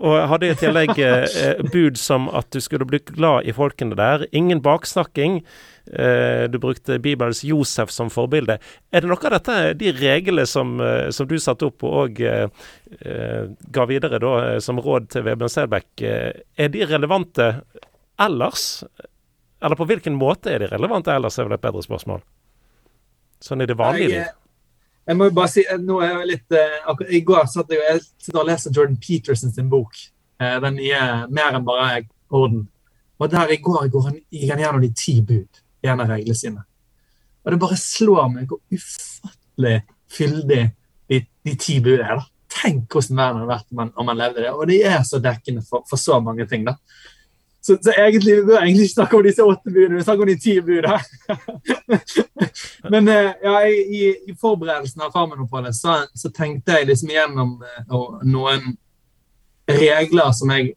Og 0.00 0.18
hadde 0.30 0.52
i 0.52 0.58
tillegg 0.60 0.98
eh, 1.00 1.62
bud 1.72 2.00
som 2.00 2.28
at 2.32 2.50
du 2.54 2.60
skulle 2.64 2.88
bli 2.88 3.02
glad 3.14 3.48
i 3.48 3.56
folkene 3.56 3.96
der. 3.98 4.28
Ingen 4.32 4.62
baksnakking. 4.64 5.42
Eh, 5.86 6.50
du 6.50 6.58
brukte 6.58 6.98
Bibelens 6.98 7.44
Josef 7.44 7.90
som 7.90 8.10
forbilde. 8.10 8.56
Er 8.90 9.04
det 9.04 9.08
noe 9.10 9.20
av 9.20 9.34
dette, 9.36 9.56
de 9.76 9.90
reglene 9.92 10.46
som, 10.48 10.78
eh, 10.80 11.10
som 11.12 11.28
du 11.28 11.36
satte 11.38 11.68
opp 11.68 11.84
og 11.84 12.20
eh, 12.24 12.48
ga 13.76 13.84
videre 13.90 14.20
da, 14.22 14.60
som 14.64 14.80
råd 14.80 15.10
til 15.12 15.26
Vebjørn 15.26 15.52
Selbekk, 15.52 16.04
er 16.04 16.70
de 16.72 16.86
relevante 16.88 17.50
ellers? 18.20 18.84
Eller 19.60 19.76
på 19.76 19.86
hvilken 19.88 20.16
måte 20.16 20.54
er 20.54 20.64
de 20.64 20.70
relevante 20.72 21.12
ellers, 21.12 21.36
er 21.38 21.48
vel 21.48 21.58
et 21.58 21.64
bedre 21.64 21.84
spørsmål. 21.84 22.24
Sånn 23.44 23.64
i 23.64 23.68
det 23.68 23.76
vanlige 23.76 24.12
liv. 24.14 24.32
Jeg 25.04 25.18
må 25.20 25.28
jo 25.28 25.34
bare 25.36 25.52
si, 25.52 25.66
nå 25.84 25.98
er 26.00 26.14
jeg 26.14 26.28
litt 26.30 26.54
akkurat, 26.56 27.10
I 27.12 27.20
går 27.28 27.48
satt 27.52 27.72
jeg, 27.74 27.82
jeg 27.84 28.00
sitter 28.24 28.40
og 28.40 28.48
leser 28.48 28.72
Jordan 28.72 28.96
Peterson 28.96 29.52
sin 29.52 29.68
bok. 29.68 29.98
Den 30.40 30.78
nye 30.78 31.00
'Mer 31.28 31.58
enn 31.58 31.66
bare 31.66 32.06
orden'. 32.30 32.64
Og 33.20 33.30
der 33.30 33.52
i 33.52 33.60
går 33.60 33.88
går 33.92 34.06
han, 34.08 34.16
gikk 34.32 34.50
han 34.50 34.62
gjennom 34.64 34.80
de 34.80 34.90
ti 34.96 35.20
bud 35.20 35.60
en 35.84 36.00
av 36.00 36.10
reglene 36.10 36.38
sine. 36.38 36.62
Og 37.44 37.52
det 37.52 37.60
bare 37.60 37.80
slår 37.80 38.30
meg 38.32 38.48
hvor 38.48 38.62
ufattelig 38.72 39.80
fyldig 40.14 40.62
de, 41.10 41.20
de 41.44 41.56
ti 41.60 41.80
bud 41.84 41.98
er. 41.98 42.20
da. 42.20 42.28
Tenk 42.54 42.94
hvordan 42.94 43.18
verden 43.18 43.42
hadde 43.42 43.50
vært 43.50 43.72
om 43.72 43.80
man, 43.80 43.90
om 43.98 44.08
man, 44.08 44.20
levde 44.20 44.44
det. 44.44 44.52
Og 44.54 44.68
de 44.70 44.78
er 44.86 45.02
så 45.06 45.20
dekkende 45.22 45.64
for, 45.66 45.84
for 45.90 46.00
så 46.00 46.20
mange 46.24 46.46
ting. 46.50 46.64
da. 46.66 46.76
Så, 47.64 47.76
så, 47.82 47.92
egentlig, 47.96 48.36
Vi 48.36 48.46
bør 48.46 48.62
egentlig 48.62 48.88
ikke 48.88 48.94
snakke 48.94 49.16
om 49.16 49.26
disse 49.26 49.44
åtte 49.44 49.72
budene, 49.72 49.96
vi 49.96 50.04
snakker 50.04 50.22
om 50.22 50.28
de 50.28 50.38
ti 50.40 50.54
budene. 50.60 50.98
Men 52.92 53.08
eh, 53.08 53.30
ja, 53.42 53.58
i, 53.68 54.02
i, 54.28 54.36
forberedelsen 54.40 55.04
av 55.04 55.12
Farmen-oppholdet 55.16 55.76
så, 55.76 56.02
så, 56.14 56.30
tenkte 56.32 56.78
jeg 56.78 56.90
liksom 56.90 57.12
igjennom 57.12 57.54
uh, 57.64 58.18
noen 58.28 58.74
regler 59.68 60.32
som 60.36 60.52
jeg 60.52 60.74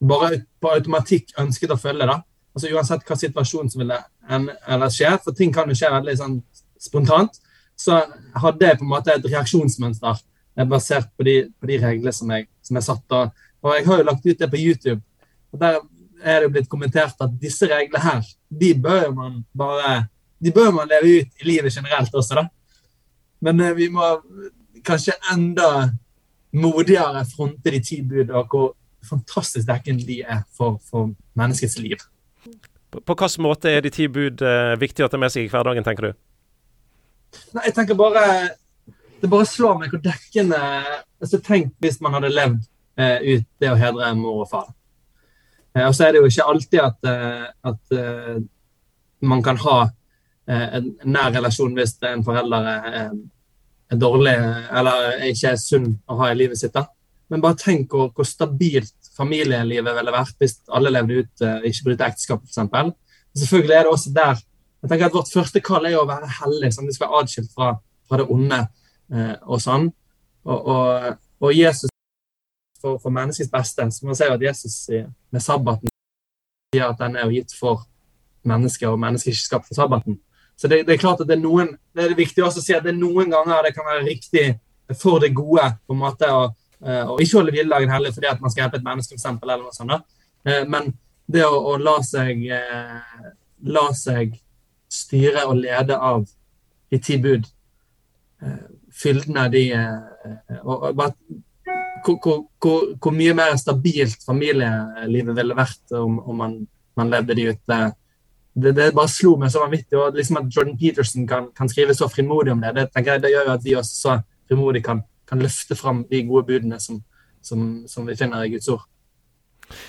bare 0.00 0.42
på 0.60 0.72
automatikk 0.76 1.32
ønsket 1.40 1.72
å 1.72 1.80
følge. 1.80 2.08
da 2.08 2.20
altså 2.54 2.72
Uansett 2.74 3.06
hva 3.06 3.16
situasjon 3.18 3.70
som 3.70 3.82
ville 3.82 3.98
eller 4.30 4.92
skje, 4.92 5.12
for 5.24 5.36
ting 5.36 5.52
kan 5.54 5.70
jo 5.70 5.76
skje 5.78 5.92
veldig 5.92 6.16
sånn 6.18 6.40
spontant, 6.80 7.38
så 7.78 8.02
hadde 8.42 8.66
jeg 8.66 8.80
på 8.80 8.86
en 8.86 8.92
måte 8.92 9.14
et 9.14 9.28
reaksjonsmønster 9.30 10.18
eh, 10.58 10.66
basert 10.68 11.08
på 11.16 11.26
de, 11.26 11.36
på 11.60 11.70
de 11.70 11.78
reglene 11.80 12.12
som 12.14 12.30
jeg, 12.34 12.48
som 12.66 12.76
jeg 12.76 12.86
satt. 12.86 13.16
Og, 13.16 13.46
og 13.64 13.76
jeg 13.76 13.86
har 13.86 14.00
jo 14.00 14.08
lagt 14.10 14.26
ut 14.26 14.42
det 14.42 14.50
på 14.52 14.60
YouTube. 14.60 15.00
og 15.52 15.62
Der 15.62 15.78
er 16.20 16.40
det 16.40 16.48
jo 16.48 16.54
blitt 16.56 16.70
kommentert 16.72 17.22
at 17.24 17.36
disse 17.40 17.68
reglene 17.70 18.02
her, 18.04 18.26
de 18.50 18.74
bør 18.76 19.12
man 19.16 19.44
bare 19.56 20.02
de 20.40 20.52
bør 20.52 20.70
man 20.72 20.88
leve 20.88 21.20
ut 21.20 21.42
i 21.42 21.48
livet 21.48 21.74
generelt 21.74 22.14
også, 22.14 22.40
da. 22.40 22.46
Men 23.44 23.60
eh, 23.60 23.76
vi 23.76 23.88
må 23.92 24.06
kanskje 24.84 25.16
enda 25.32 25.90
modigere 26.56 27.24
fronte 27.28 27.72
de 27.72 27.80
ti 27.84 28.00
bud, 28.02 28.30
og 28.30 28.46
hvor 28.48 28.70
fantastisk 29.06 29.68
dekkende 29.68 30.06
de 30.06 30.20
er 30.22 30.42
for, 30.56 30.80
for 30.90 31.12
menneskets 31.38 31.78
liv. 31.78 32.00
På, 32.90 33.00
på 33.00 33.14
hvilken 33.14 33.44
måte 33.46 33.70
er 33.70 33.84
de 33.84 33.92
ti 33.94 34.08
bud 34.10 34.42
eh, 34.42 34.74
viktige 34.80 35.06
å 35.06 35.12
ta 35.12 35.20
med 35.20 35.32
seg 35.32 35.46
i 35.46 35.52
hverdagen, 35.52 35.86
tenker 35.86 36.10
du? 36.10 36.18
Nei, 37.54 37.68
jeg 37.68 37.76
tenker 37.76 37.98
bare 37.98 38.24
Det 39.22 39.28
bare 39.30 39.46
slår 39.46 39.76
meg 39.78 39.92
hvor 39.92 40.02
dekkende 40.02 40.58
altså 41.20 41.38
Tenk 41.44 41.74
hvis 41.84 42.00
man 42.02 42.16
hadde 42.16 42.32
levd 42.32 42.62
eh, 42.98 43.36
ut 43.36 43.48
det 43.60 43.70
å 43.70 43.78
hedre 43.78 44.12
mor 44.18 44.44
og 44.44 44.48
far. 44.50 44.70
Eh, 45.76 45.86
og 45.86 45.94
så 45.94 46.06
er 46.06 46.14
det 46.14 46.22
jo 46.22 46.30
ikke 46.30 46.46
alltid 46.52 46.80
at, 46.82 47.10
eh, 47.10 47.44
at 47.70 47.96
eh, 47.96 48.38
man 49.20 49.44
kan 49.44 49.60
ha 49.60 49.76
eh, 50.48 50.66
en 50.80 50.88
nær 51.04 51.34
relasjon 51.36 51.76
hvis 51.76 51.98
en 52.08 52.24
forelder 52.26 52.70
er, 52.72 53.12
er 53.92 54.00
dårlig 54.00 54.34
eller 54.80 55.26
ikke 55.28 55.52
er 55.52 55.60
sunn 55.60 55.92
å 56.08 56.18
ha 56.22 56.32
i 56.32 56.38
livet 56.40 56.60
sitt. 56.60 56.74
da. 56.74 56.86
Men 57.30 57.44
bare 57.44 57.60
tenk 57.60 57.92
hvor, 57.94 58.10
hvor 58.16 58.26
stabilt 58.26 58.96
familielivet 59.20 59.96
ville 59.96 60.14
vært 60.14 60.40
hvis 60.40 60.58
alle 60.76 60.92
levde 60.92 61.20
ut, 61.20 61.32
uh, 61.44 61.66
ikke 61.68 61.90
brøt 61.90 62.06
ekteskap, 62.08 62.46
f.eks. 62.46 62.94
Selvfølgelig 63.40 63.76
er 63.76 63.86
det 63.86 63.92
også 63.92 64.14
der 64.14 64.46
jeg 64.80 64.88
tenker 64.88 65.10
at 65.10 65.12
Vårt 65.12 65.28
første 65.28 65.60
kall 65.60 65.84
er 65.84 65.92
jo 65.92 66.04
å 66.06 66.08
være 66.08 66.28
hellig. 66.38 66.70
Sånn, 66.72 66.86
vi 66.88 66.94
skal 66.96 67.10
være 67.10 67.18
adskilt 67.20 67.50
fra, 67.52 67.74
fra, 68.08 68.16
det 68.16 68.24
onde 68.32 68.60
uh, 69.12 69.34
og 69.44 69.60
sånn. 69.60 69.90
Og, 70.48 70.70
og, 70.72 71.18
og 71.44 71.52
Jesus 71.52 71.92
for, 72.80 72.96
for, 72.96 73.12
menneskets 73.12 73.52
beste, 73.52 73.84
så 73.92 74.08
man 74.08 74.16
ser 74.16 74.30
jo 74.30 74.38
at 74.38 74.46
Jesus 74.46 74.78
med 74.88 75.44
sabbaten 75.44 75.92
sier 76.72 76.86
at 76.86 77.02
den 77.02 77.18
er 77.18 77.28
jo 77.28 77.34
gitt 77.34 77.52
for 77.52 77.84
mennesker, 78.48 78.88
og 78.88 79.02
mennesker 79.02 79.34
ikke 79.34 79.50
skapt 79.50 79.68
for 79.68 79.76
sabbaten. 79.76 80.16
Så 80.56 80.70
det, 80.70 80.86
det, 80.88 80.96
er 80.96 81.02
klart 81.02 81.20
at 81.20 81.28
det 81.28 81.36
er 81.36 81.44
noen, 81.44 81.74
det 81.92 82.06
er 82.06 82.16
viktig 82.16 82.40
også 82.46 82.62
å 82.62 82.64
si 82.64 82.72
at 82.72 82.86
det 82.86 82.94
er 82.94 83.02
noen 83.02 83.28
ganger 83.32 83.68
det 83.68 83.74
kan 83.76 83.84
være 83.84 84.06
riktig 84.08 84.46
for 84.96 85.20
det 85.20 85.34
gode 85.36 85.66
på 85.84 85.92
en 85.92 86.00
måte 86.00 86.32
å 86.32 86.46
Eh, 86.48 86.59
og 86.80 87.20
ikke 87.20 87.36
holde 87.36 87.52
hviledagen 87.54 87.92
hellig 87.92 88.14
fordi 88.14 88.30
at 88.30 88.40
man 88.40 88.52
skal 88.52 88.64
hjelpe 88.64 88.80
et 88.80 88.86
menneske, 88.86 89.12
for 89.12 89.20
eksempel, 89.20 89.50
eller 89.50 89.66
noe 89.66 89.76
sånt. 89.76 90.06
Eh, 90.48 90.64
men 90.68 90.92
det 91.30 91.44
å, 91.46 91.58
å 91.72 91.76
la, 91.80 91.98
seg, 92.06 92.42
eh, 92.56 93.28
la 93.68 93.86
seg 93.96 94.34
styre 94.90 95.44
og 95.50 95.60
lede 95.60 95.96
av 95.96 96.24
de 96.90 96.98
ti 96.98 97.20
bud, 97.22 97.44
fyldene 98.96 99.42
de 99.52 99.60
og, 100.64 100.70
og 100.88 100.94
bare, 100.96 101.12
hvor, 102.02 102.16
hvor, 102.58 102.86
hvor, 102.96 103.14
mye 103.14 103.34
mer 103.36 103.56
stabilt 103.60 104.24
familielivet 104.26 105.36
ville 105.36 105.56
vært 105.56 105.94
om, 105.96 106.18
om 106.24 106.40
man, 106.42 106.56
man, 106.98 107.12
levde 107.12 107.36
de 107.36 107.46
ut. 107.52 107.60
Det, 107.68 108.72
det, 108.74 108.88
bare 108.96 109.12
slo 109.12 109.36
meg 109.38 109.52
så 109.52 109.62
vanvittig. 109.62 109.98
og 109.98 110.16
liksom 110.16 110.40
At 110.40 110.50
Jordan 110.56 110.78
Peterson 110.80 111.28
kan, 111.28 111.50
kan 111.56 111.70
skrive 111.70 111.94
så 111.94 112.08
frimodig 112.10 112.52
om 112.52 112.64
det, 112.64 112.72
det, 112.78 112.88
jeg, 112.96 113.22
det 113.22 113.32
gjør 113.34 113.50
jo 113.50 113.54
at 113.54 113.64
vi 113.68 113.76
også 113.78 114.00
så 114.00 114.16
frimodig 114.48 114.82
kan 114.88 115.04
kan 115.30 115.42
løfte 115.42 115.78
fram 115.78 116.04
de 116.10 116.24
gode 116.28 116.48
budene 116.50 116.80
som, 116.82 117.00
som, 117.40 117.84
som 117.88 118.08
vi 118.08 118.18
finner 118.18 118.44
i 118.44 118.52
Guds 118.56 118.68
ord. 118.72 118.86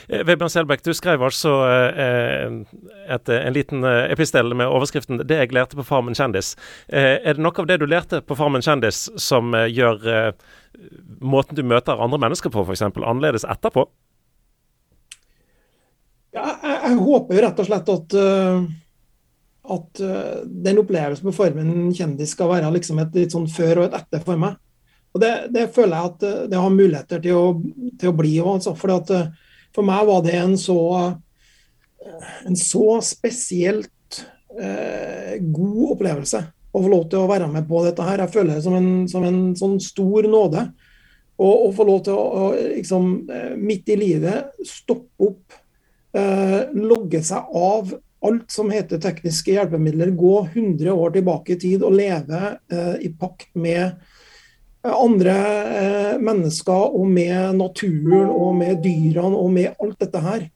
Eh, 0.07 0.24
Vebjørn 0.27 0.51
Selbekk, 0.51 0.83
du 0.86 0.93
skrev 0.98 1.24
altså 1.25 1.53
eh, 1.67 2.57
et, 3.12 3.31
en 3.33 3.55
liten 3.55 3.86
eh, 3.88 4.12
epistel 4.13 4.53
med 4.57 4.69
overskriften 4.69 5.24
'Det 5.25 5.39
jeg 5.39 5.53
lærte 5.55 5.79
på 5.79 5.86
Farmen 5.88 6.17
kjendis'. 6.17 6.53
Er 6.89 7.33
det 7.33 7.41
noe 7.43 7.57
av 7.57 7.67
det 7.67 7.79
du 7.81 7.88
lærte 7.89 8.21
på 8.21 8.38
Farmen 8.38 8.62
kjendis 8.62 9.10
som 9.17 9.53
gjør 9.53 10.33
måten 11.21 11.55
du 11.55 11.63
møter 11.63 12.00
andre 12.00 12.19
mennesker 12.21 12.50
på 12.50 12.65
f.eks. 12.65 12.81
annerledes 12.81 13.45
etterpå? 13.45 13.88
Ja, 16.31 16.45
jeg, 16.63 16.77
jeg, 16.86 16.98
håper 16.98 17.41
rett 17.43 17.60
og 17.60 17.67
slett 17.67 17.89
at, 17.91 18.13
at 19.75 20.03
den 20.45 20.79
opplevelsen 20.79 21.27
på 21.27 21.36
Farmen 21.36 21.91
kjendis 21.93 22.31
skal 22.38 22.53
være 22.53 22.71
liksom 22.71 23.01
et 23.03 23.15
litt 23.15 23.36
sånn 23.36 23.50
før 23.51 23.81
og 23.83 23.89
et 23.89 23.98
etter 24.00 24.24
for 24.24 24.39
meg. 24.39 24.55
Og 25.12 25.20
det, 25.20 25.32
det, 25.51 25.70
føler 25.75 25.98
jeg 25.98 26.12
at 26.12 26.25
eh, 26.27 26.44
det 26.51 26.60
har 26.62 26.74
muligheter 26.75 27.24
til 27.24 27.38
å, 27.38 27.46
til 28.00 28.12
å 28.12 28.18
bli 28.18 28.36
òg. 28.44 28.53
Altså. 28.60 28.75
Eh, 29.18 29.58
for 29.75 29.88
meg 29.88 30.08
var 30.08 30.24
det 30.25 30.38
en 30.39 30.56
så, 30.60 30.80
eh, 32.06 32.32
en 32.50 32.58
så 32.60 32.86
spesielt 33.06 34.22
eh, 34.58 35.36
god 35.41 35.96
opplevelse 35.98 36.44
å 36.72 36.80
få 36.80 36.91
lov 36.91 37.10
til 37.12 37.24
å 37.24 37.30
være 37.32 37.50
med 37.51 37.68
på 37.68 37.84
dette 37.86 38.06
her. 38.08 38.24
Jeg 38.24 38.36
føler 38.36 38.56
det 38.56 38.63
som 38.65 38.78
en, 38.78 38.91
som 39.12 39.28
en 39.28 39.41
sånn 39.60 39.76
stor 39.84 40.30
nåde. 40.32 40.69
og 41.41 41.71
få 41.74 41.84
lov 41.88 42.04
til 42.06 42.13
å, 42.13 42.21
å 42.21 42.47
liksom, 42.54 43.06
midt 43.58 43.88
i 43.89 43.95
livet 43.97 44.52
stoppe 44.67 45.26
opp, 45.26 45.56
eh, 46.13 46.69
logge 46.78 47.24
seg 47.26 47.56
av 47.58 47.95
alt 48.21 48.52
som 48.54 48.69
heter 48.69 49.02
tekniske 49.02 49.56
hjelpemidler, 49.56 50.13
gå 50.13 50.36
100 50.54 50.93
år 50.93 51.15
tilbake 51.15 51.56
i 51.56 51.60
tid 51.62 51.86
og 51.86 51.95
leve 51.97 52.41
eh, 52.71 52.95
i 53.08 53.10
pakt 53.17 53.50
med 53.58 53.97
andre 54.82 55.36
eh, 55.78 56.13
mennesker 56.22 56.96
og 56.98 57.06
med 57.10 57.58
naturen 57.60 58.30
og 58.34 58.56
med 58.58 58.82
dyrene 58.82 59.38
og 59.38 59.52
med 59.54 59.76
alt 59.78 60.00
dette 60.02 60.22
her. 60.24 60.48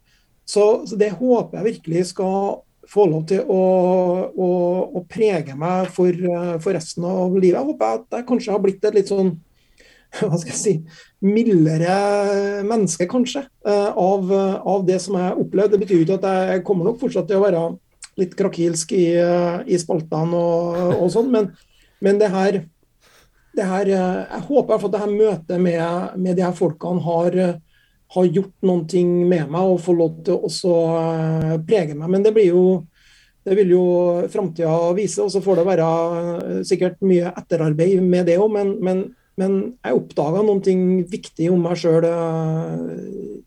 Så, 0.46 0.86
så 0.90 0.98
det 0.98 1.14
håper 1.18 1.60
jeg 1.60 1.68
virkelig 1.76 2.08
skal 2.14 2.62
få 2.90 3.08
lov 3.10 3.26
til 3.30 3.46
å, 3.50 3.62
å, 4.30 4.50
å 4.98 5.02
prege 5.10 5.56
meg 5.58 5.90
for, 5.94 6.10
eh, 6.10 6.56
for, 6.62 6.74
resten 6.74 7.06
av 7.10 7.38
livet. 7.38 7.60
Jeg 7.60 7.70
håper 7.70 8.00
at 8.00 8.18
jeg 8.20 8.28
kanskje 8.30 8.56
har 8.56 8.64
blitt 8.66 8.86
et 8.86 8.98
litt 8.98 9.14
sånn 9.14 9.36
hva 10.22 10.38
skal 10.40 10.54
jeg 10.54 10.60
si, 10.62 10.76
mildere 11.26 11.96
menneske, 12.66 13.10
kanskje, 13.12 13.46
eh, 13.68 13.90
av, 13.94 14.30
av 14.66 14.86
det 14.90 15.00
som 15.06 15.18
jeg 15.22 15.38
opplevde. 15.46 15.76
Det 15.76 15.86
betyr 15.86 16.02
jo 16.02 16.06
ikke 16.08 16.22
at 16.22 16.54
jeg 16.54 16.66
kommer 16.66 16.90
nok 16.90 17.02
fortsatt 17.02 17.30
til 17.30 17.42
å 17.42 17.46
være 17.46 17.66
litt 18.16 18.38
krakilsk 18.40 18.94
i, 18.96 19.10
i 19.68 19.78
spaltene 19.82 20.38
og, 20.40 21.02
og 21.04 21.10
sånn, 21.12 21.34
men, 21.34 21.50
men 22.06 22.22
det 22.22 22.30
her 22.32 22.62
her, 23.64 23.88
eh, 23.88 24.26
jeg 24.34 24.48
håper 24.50 24.76
at 24.76 24.92
dette 24.92 25.12
møtet 25.12 25.62
med, 25.62 26.18
med 26.20 26.36
de 26.36 26.44
her 26.44 26.56
folkene 26.58 27.04
har, 27.06 27.38
har, 28.16 28.26
gjort 28.26 28.90
ting 28.90 29.14
med 29.30 29.48
meg 29.50 29.62
og 29.62 29.80
får 29.82 29.96
lov 29.96 30.20
til 30.26 30.44
å 30.44 30.76
eh, 31.00 31.56
prege 31.68 31.96
meg. 31.96 32.10
Men 32.10 32.26
det 32.26 32.34
blir 32.36 32.52
jo 32.52 32.66
det 33.46 33.54
vil 33.60 33.76
jo 33.76 33.86
framtida 34.34 34.74
vise, 34.98 35.22
og 35.22 35.30
så 35.30 35.42
får 35.44 35.60
det 35.60 35.68
være 35.68 35.90
eh, 36.18 36.62
sikkert 36.66 36.98
mye 37.06 37.30
etterarbeid 37.30 38.02
med 38.02 38.26
det 38.26 38.40
òg. 38.42 38.50
Men, 38.56 38.76
men, 38.82 39.06
men, 39.40 39.56
jeg 39.84 39.98
oppdaga 39.98 40.44
ting 40.64 40.82
viktig 41.12 41.50
om 41.52 41.66
meg 41.66 41.80
sjøl 41.82 42.06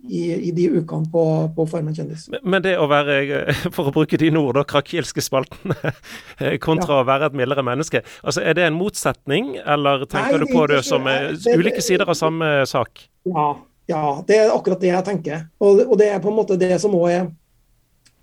i, 0.09 0.21
i, 0.35 0.51
de 0.53 0.67
ukene 0.77 1.09
på, 1.13 1.23
på 1.57 1.67
Farmen 1.71 1.97
kjendis. 1.97 2.27
Men 2.43 2.65
det 2.65 2.75
å 2.81 2.89
være, 2.91 3.17
for 3.77 3.89
å 3.89 3.95
bruke 3.95 4.21
dine 4.21 4.41
ord, 4.41 4.59
da, 4.59 4.67
krakilske 4.69 5.25
spalten 5.25 5.73
kontra 6.67 6.99
ja. 6.99 7.01
å 7.01 7.09
være 7.09 7.31
et 7.31 7.39
mildere 7.41 7.65
menneske. 7.65 8.03
altså 8.23 8.45
Er 8.45 8.59
det 8.59 8.69
en 8.69 8.77
motsetning, 8.77 9.55
eller 9.65 10.05
tenker 10.05 10.37
Nei, 10.37 10.45
du 10.45 10.53
på 10.53 10.67
det, 10.69 10.83
det 10.83 10.89
som 10.91 11.09
det, 11.09 11.57
ulike 11.57 11.85
sider 11.85 12.09
av 12.09 12.19
samme 12.21 12.53
sak? 12.69 13.09
Ja, 13.29 13.51
ja, 13.89 14.05
det 14.29 14.37
er 14.37 14.53
akkurat 14.53 14.85
det 14.85 14.93
jeg 14.93 15.07
tenker. 15.07 15.47
Og, 15.65 15.81
og 15.87 15.97
det 16.01 16.13
er 16.13 16.21
på 16.21 16.29
en 16.29 16.37
måte 16.37 16.61
det 16.61 16.75
som 16.83 16.97
òg 16.99 17.09
er 17.15 17.31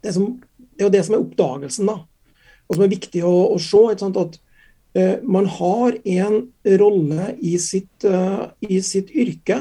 det, 0.06 0.13
som, 0.13 0.36
det, 0.38 0.84
er 0.84 0.86
jo 0.86 0.93
det 0.93 1.06
som 1.08 1.17
er 1.17 1.23
oppdagelsen, 1.23 1.89
da. 1.89 2.04
Og 2.69 2.78
som 2.78 2.86
er 2.86 2.93
viktig 2.93 3.23
å, 3.25 3.34
å 3.56 3.58
se. 3.62 3.82
At 3.89 4.38
man 5.27 5.47
har 5.51 5.97
en 6.08 6.38
rolle 6.79 7.34
i 7.43 7.58
sitt, 7.60 8.05
uh, 8.08 8.45
i 8.63 8.79
sitt 8.79 9.10
yrke 9.12 9.58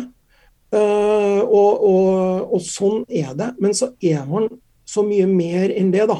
Uh, 0.75 1.43
og, 1.45 1.83
og, 1.87 2.55
og, 2.57 2.63
sånn 2.67 3.05
er 3.07 3.35
det. 3.39 3.53
Men 3.63 3.77
så 3.79 3.93
er 4.03 4.25
man 4.27 4.49
så 4.89 5.05
mye 5.07 5.27
mer 5.31 5.71
enn 5.71 5.93
det, 5.95 6.07
da. 6.11 6.17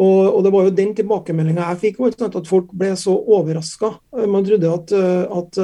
Og, 0.00 0.18
og 0.34 0.42
det 0.44 0.52
var 0.52 0.66
jo 0.66 0.74
den 0.76 0.92
tilbakemeldinga 0.96 1.70
jeg 1.72 1.80
fikk, 1.86 2.00
at 2.26 2.48
folk 2.48 2.74
ble 2.76 2.92
så 2.96 3.14
overraska. 3.16 3.94
Man 4.28 4.44
trodde 4.44 4.72
at, 4.72 4.94
at 5.36 5.60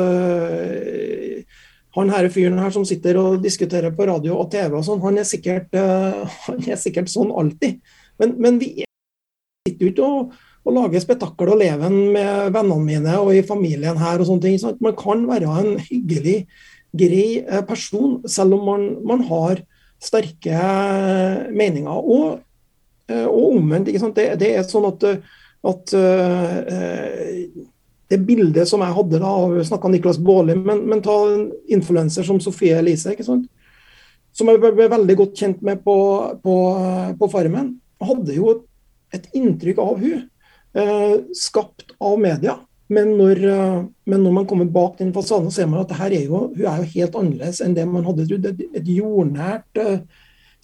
han 1.96 2.12
her 2.12 2.28
fyren 2.32 2.60
her 2.60 2.74
som 2.74 2.84
sitter 2.88 3.16
og 3.20 3.38
diskuterer 3.44 3.94
på 3.96 4.08
radio 4.08 4.36
og 4.36 4.50
TV 4.52 4.76
og 4.76 4.84
sånn, 4.84 5.00
han, 5.04 5.16
han, 6.46 6.60
er 6.68 6.80
sikkert 6.80 7.12
sånn 7.12 7.32
alltid. 7.32 7.80
Men, 8.20 8.36
men 8.44 8.60
vi 8.60 8.74
sitter 9.64 9.88
jo 9.88 9.92
ikke 9.94 10.10
og, 10.10 10.36
og 10.66 10.74
lage 10.74 11.00
spetakkel 11.02 11.52
og 11.54 11.60
leven 11.60 11.94
med 12.14 12.50
vennene 12.54 12.82
mine 12.82 13.18
og 13.22 13.30
i 13.36 13.44
familien 13.46 13.98
her 14.00 14.18
og 14.18 14.26
sånne 14.28 14.42
ting. 14.42 14.58
Sant? 14.58 14.82
Man 14.82 14.96
kan 14.98 15.22
være 15.28 15.52
en 15.62 15.76
hyggelig 15.78 16.40
grei 16.96 17.44
eh, 17.44 17.62
person, 17.66 18.18
selv 18.28 18.56
om 18.58 18.66
man, 18.66 18.88
man 19.06 19.22
har 19.28 19.62
sterke 20.02 20.52
eh, 20.52 21.46
meninger. 21.54 21.94
Og, 22.02 22.40
eh, 23.10 23.26
og 23.26 23.56
omvendt. 23.60 23.92
Det, 24.16 24.28
det, 24.42 24.52
er 24.56 24.66
sånn 24.66 24.88
at, 24.90 25.06
at 25.70 25.96
det 28.06 28.22
bildet 28.26 28.68
som 28.70 28.82
jeg 28.82 28.96
hadde 28.98 29.22
da, 29.22 29.32
snakka 29.70 29.90
Niklas 29.90 30.18
Baarli, 30.22 30.58
men, 30.58 30.84
men, 30.90 31.02
ta 31.02 31.14
en 31.30 31.48
influenser 31.78 32.26
som 32.26 32.42
Sofie 32.42 32.78
Elise, 32.78 33.14
ikke 33.14 33.26
sant? 33.26 33.46
som 34.36 34.50
jeg 34.52 34.60
ble 34.60 34.84
veldig 34.92 35.14
godt 35.16 35.38
kjent 35.40 35.62
med 35.64 35.78
på, 35.80 35.94
på, 36.42 36.54
på 37.16 37.28
Farmen, 37.32 37.70
hadde 38.04 38.34
jo 38.36 38.50
et 39.16 39.30
inntrykk 39.38 39.80
av 39.80 40.02
hun, 40.02 40.26
skapt 41.36 41.94
av 42.04 42.18
media. 42.20 42.58
Men 42.92 43.16
når, 43.18 43.40
eh, 43.50 43.80
men 44.06 44.22
når, 44.22 44.32
man 44.32 44.46
kommer 44.46 44.68
bak 44.70 45.00
den 45.00 45.12
fasaden, 45.14 45.50
ser 45.50 45.66
man 45.70 45.82
at 45.82 45.94
er 45.98 46.14
jo, 46.20 46.46
hun 46.54 46.62
er 46.62 46.84
jo 46.84 46.92
helt 46.92 47.18
annerledes 47.18 47.60
enn 47.64 47.74
det 47.74 47.86
man 47.90 48.06
hadde 48.06 48.28
trodd. 48.28 48.46
Et 48.62 48.92
jordnært, 48.94 49.66
eh, 49.82 49.98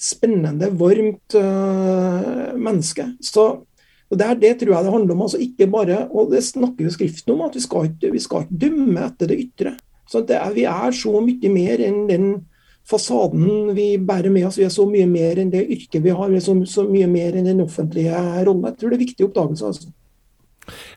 spennende, 0.03 0.67
varmt 0.75 1.35
uh, 1.39 2.57
menneske. 2.59 3.05
Så 3.23 3.45
og 4.11 4.19
det, 4.19 4.27
det, 4.43 4.57
tror 4.59 4.73
jeg 4.75 4.85
det 4.85 4.93
handler 4.93 5.15
om. 5.15 5.21
altså 5.23 5.39
ikke 5.39 5.67
bare, 5.71 5.99
og 6.11 6.33
Det 6.33 6.43
snakker 6.43 6.85
jo 6.85 6.91
Skriften 6.91 7.33
om, 7.33 7.45
at 7.47 7.55
vi 7.55 7.61
skal 7.61 7.87
ikke, 7.87 8.11
vi 8.13 8.19
skal 8.21 8.43
ikke 8.43 8.59
dømme 8.67 9.05
etter 9.07 9.31
det 9.31 9.39
ytre. 9.41 9.77
Så 10.11 10.25
det 10.27 10.37
er, 10.37 10.51
Vi 10.53 10.65
er 10.65 10.91
så 10.91 11.21
mye 11.21 11.53
mer 11.53 11.85
enn 11.87 12.03
den 12.11 12.27
fasaden 12.85 13.71
vi 13.77 13.97
bærer 13.97 14.31
med 14.35 14.47
oss. 14.47 14.59
Vi 14.59 14.67
er 14.67 14.75
så 14.75 14.85
mye 14.91 15.07
mer 15.07 15.39
enn 15.39 15.55
det 15.55 15.65
yrket 15.65 16.03
vi 16.03 16.11
har. 16.11 16.29
Vi 16.29 16.37
er 16.37 16.45
så, 16.45 16.59
så 16.67 16.85
mye 16.91 17.07
mer 17.07 17.39
enn 17.39 17.47
den 17.47 17.63
offentlige 17.63 18.13
rollen. 18.45 18.67
Jeg 18.67 18.77
tror 18.81 18.91
det 18.91 18.99
er 18.99 19.07
viktig 19.07 19.29
oppdagelse. 19.31 19.71
altså. 19.71 19.93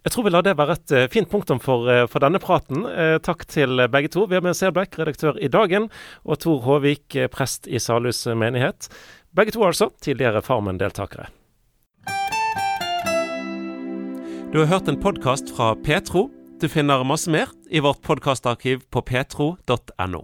Jeg 0.06 0.13
tror 0.13 0.28
vi 0.28 0.34
lar 0.34 0.45
det 0.45 0.56
være 0.60 0.78
et 0.78 0.93
uh, 0.95 1.06
fint 1.12 1.30
punktum 1.32 1.62
for, 1.63 1.88
uh, 1.89 2.04
for 2.12 2.23
denne 2.23 2.41
praten. 2.41 2.86
Uh, 2.86 3.17
takk 3.23 3.47
til 3.51 3.82
begge 3.91 4.12
to. 4.13 4.28
Vi 4.30 4.38
har 4.38 4.45
med 4.45 4.58
Selbekk, 4.58 4.99
redaktør 5.01 5.39
i 5.41 5.49
Dagen, 5.51 5.89
og 6.23 6.39
Tor 6.43 6.62
Håvik, 6.65 7.17
prest 7.34 7.67
i 7.67 7.82
Salhus 7.82 8.25
menighet. 8.38 8.89
Begge 9.36 9.56
to 9.56 9.65
altså 9.65 9.89
tidligere 10.04 10.43
Farmen-deltakere. 10.45 11.28
Du 14.54 14.62
har 14.62 14.69
hørt 14.71 14.88
en 14.88 15.01
podkast 15.01 15.51
fra 15.51 15.73
Petro. 15.84 16.30
Du 16.62 16.69
finner 16.71 17.04
masse 17.04 17.28
mer 17.32 17.51
i 17.67 17.82
vårt 17.84 17.99
podkastarkiv 18.06 18.86
på 18.88 19.04
petro.no. 19.04 20.23